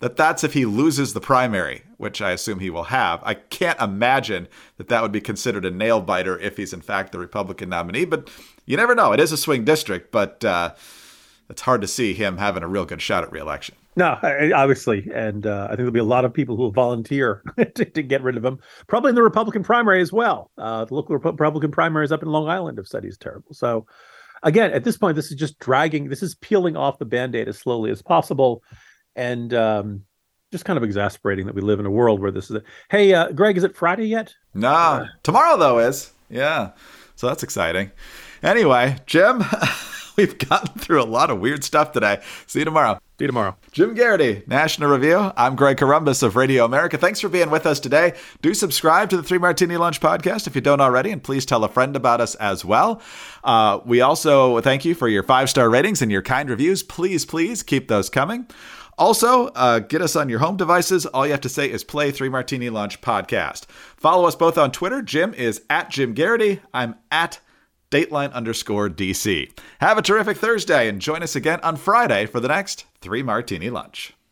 that 0.00 0.16
that's 0.16 0.44
if 0.44 0.52
he 0.52 0.66
loses 0.66 1.14
the 1.14 1.20
primary, 1.20 1.82
which 1.96 2.20
I 2.20 2.32
assume 2.32 2.60
he 2.60 2.70
will 2.70 2.84
have. 2.84 3.20
I 3.24 3.34
can't 3.34 3.80
imagine 3.80 4.48
that 4.76 4.88
that 4.88 5.02
would 5.02 5.12
be 5.12 5.20
considered 5.20 5.64
a 5.64 5.70
nail 5.70 6.00
biter 6.00 6.38
if 6.38 6.56
he's 6.56 6.72
in 6.72 6.82
fact 6.82 7.12
the 7.12 7.18
Republican 7.18 7.70
nominee, 7.70 8.04
but 8.04 8.30
you 8.66 8.76
never 8.76 8.94
know. 8.94 9.12
It 9.12 9.20
is 9.20 9.32
a 9.32 9.36
swing 9.36 9.64
district, 9.64 10.12
but 10.12 10.44
uh, 10.44 10.74
it's 11.48 11.62
hard 11.62 11.80
to 11.80 11.86
see 11.86 12.14
him 12.14 12.36
having 12.36 12.62
a 12.62 12.68
real 12.68 12.84
good 12.84 13.00
shot 13.00 13.24
at 13.24 13.32
reelection. 13.32 13.74
No, 13.98 14.18
obviously, 14.54 15.08
and 15.14 15.46
uh, 15.46 15.64
I 15.64 15.68
think 15.68 15.78
there'll 15.78 15.90
be 15.90 16.00
a 16.00 16.04
lot 16.04 16.26
of 16.26 16.34
people 16.34 16.54
who 16.54 16.64
will 16.64 16.72
volunteer 16.72 17.42
to, 17.56 17.84
to, 17.84 18.02
get 18.02 18.22
rid 18.22 18.36
of 18.36 18.44
him. 18.44 18.58
Probably 18.88 19.08
in 19.08 19.14
the 19.14 19.22
Republican 19.22 19.62
primary 19.62 20.02
as 20.02 20.12
well. 20.12 20.50
Uh, 20.58 20.84
the 20.84 20.94
local 20.94 21.16
Republican 21.16 21.70
primaries 21.70 22.12
up 22.12 22.22
in 22.22 22.28
Long 22.28 22.46
Island 22.46 22.76
have 22.76 22.86
said 22.86 23.04
he's 23.04 23.16
terrible. 23.16 23.54
So 23.54 23.86
again, 24.42 24.70
at 24.72 24.84
this 24.84 24.98
point, 24.98 25.16
this 25.16 25.30
is 25.30 25.36
just 25.36 25.58
dragging. 25.60 26.10
This 26.10 26.22
is 26.22 26.34
peeling 26.34 26.76
off 26.76 26.98
the 26.98 27.06
band-aid 27.06 27.48
as 27.48 27.58
slowly 27.58 27.90
as 27.90 28.02
possible, 28.02 28.62
and 29.16 29.52
um, 29.52 30.04
just 30.52 30.64
kind 30.64 30.76
of 30.76 30.84
exasperating 30.84 31.46
that 31.46 31.54
we 31.54 31.62
live 31.62 31.80
in 31.80 31.86
a 31.86 31.90
world 31.90 32.20
where 32.20 32.30
this 32.30 32.50
is. 32.50 32.56
A, 32.56 32.62
hey, 32.90 33.12
uh, 33.12 33.32
Greg, 33.32 33.56
is 33.56 33.64
it 33.64 33.76
Friday 33.76 34.06
yet? 34.06 34.34
No, 34.54 34.68
uh, 34.68 35.06
tomorrow 35.24 35.56
though 35.56 35.80
is. 35.80 36.12
Yeah, 36.30 36.70
so 37.16 37.26
that's 37.26 37.42
exciting. 37.42 37.90
Anyway, 38.42 38.98
Jim. 39.06 39.42
We've 40.16 40.38
gotten 40.38 40.80
through 40.80 41.02
a 41.02 41.04
lot 41.04 41.30
of 41.30 41.40
weird 41.40 41.62
stuff 41.62 41.92
today. 41.92 42.22
See 42.46 42.60
you 42.60 42.64
tomorrow. 42.64 42.94
See 43.18 43.24
you 43.24 43.26
tomorrow. 43.26 43.56
Jim 43.72 43.94
Geraghty, 43.94 44.44
National 44.46 44.90
Review. 44.90 45.30
I'm 45.36 45.56
Greg 45.56 45.76
Corombos 45.76 46.22
of 46.22 46.36
Radio 46.36 46.64
America. 46.64 46.96
Thanks 46.96 47.20
for 47.20 47.28
being 47.28 47.50
with 47.50 47.66
us 47.66 47.78
today. 47.78 48.14
Do 48.40 48.54
subscribe 48.54 49.10
to 49.10 49.18
the 49.18 49.22
Three 49.22 49.36
Martini 49.36 49.76
Lunch 49.76 50.00
podcast 50.00 50.46
if 50.46 50.54
you 50.54 50.62
don't 50.62 50.80
already, 50.80 51.10
and 51.10 51.22
please 51.22 51.44
tell 51.44 51.64
a 51.64 51.68
friend 51.68 51.94
about 51.96 52.22
us 52.22 52.34
as 52.36 52.64
well. 52.64 53.02
Uh, 53.44 53.80
we 53.84 54.00
also 54.00 54.58
thank 54.62 54.86
you 54.86 54.94
for 54.94 55.06
your 55.06 55.22
five 55.22 55.50
star 55.50 55.68
ratings 55.68 56.00
and 56.00 56.10
your 56.10 56.22
kind 56.22 56.48
reviews. 56.48 56.82
Please, 56.82 57.26
please 57.26 57.62
keep 57.62 57.88
those 57.88 58.08
coming. 58.08 58.46
Also, 58.98 59.48
uh, 59.48 59.80
get 59.80 60.00
us 60.00 60.16
on 60.16 60.28
your 60.28 60.38
home 60.38 60.56
devices. 60.56 61.04
All 61.06 61.26
you 61.26 61.32
have 61.32 61.40
to 61.42 61.48
say 61.50 61.70
is 61.70 61.84
play 61.84 62.10
Three 62.10 62.30
Martini 62.30 62.70
Lunch 62.70 63.00
podcast. 63.02 63.66
Follow 63.96 64.26
us 64.26 64.34
both 64.34 64.56
on 64.56 64.72
Twitter. 64.72 65.02
Jim 65.02 65.34
is 65.34 65.62
at 65.68 65.90
Jim 65.90 66.14
Geraghty. 66.14 66.60
I'm 66.72 66.96
at 67.10 67.40
Dateline 67.90 68.32
underscore 68.32 68.88
DC. 68.88 69.50
Have 69.80 69.98
a 69.98 70.02
terrific 70.02 70.38
Thursday 70.38 70.88
and 70.88 71.00
join 71.00 71.22
us 71.22 71.36
again 71.36 71.60
on 71.62 71.76
Friday 71.76 72.26
for 72.26 72.40
the 72.40 72.48
next 72.48 72.86
Three 73.00 73.22
Martini 73.22 73.70
Lunch. 73.70 74.15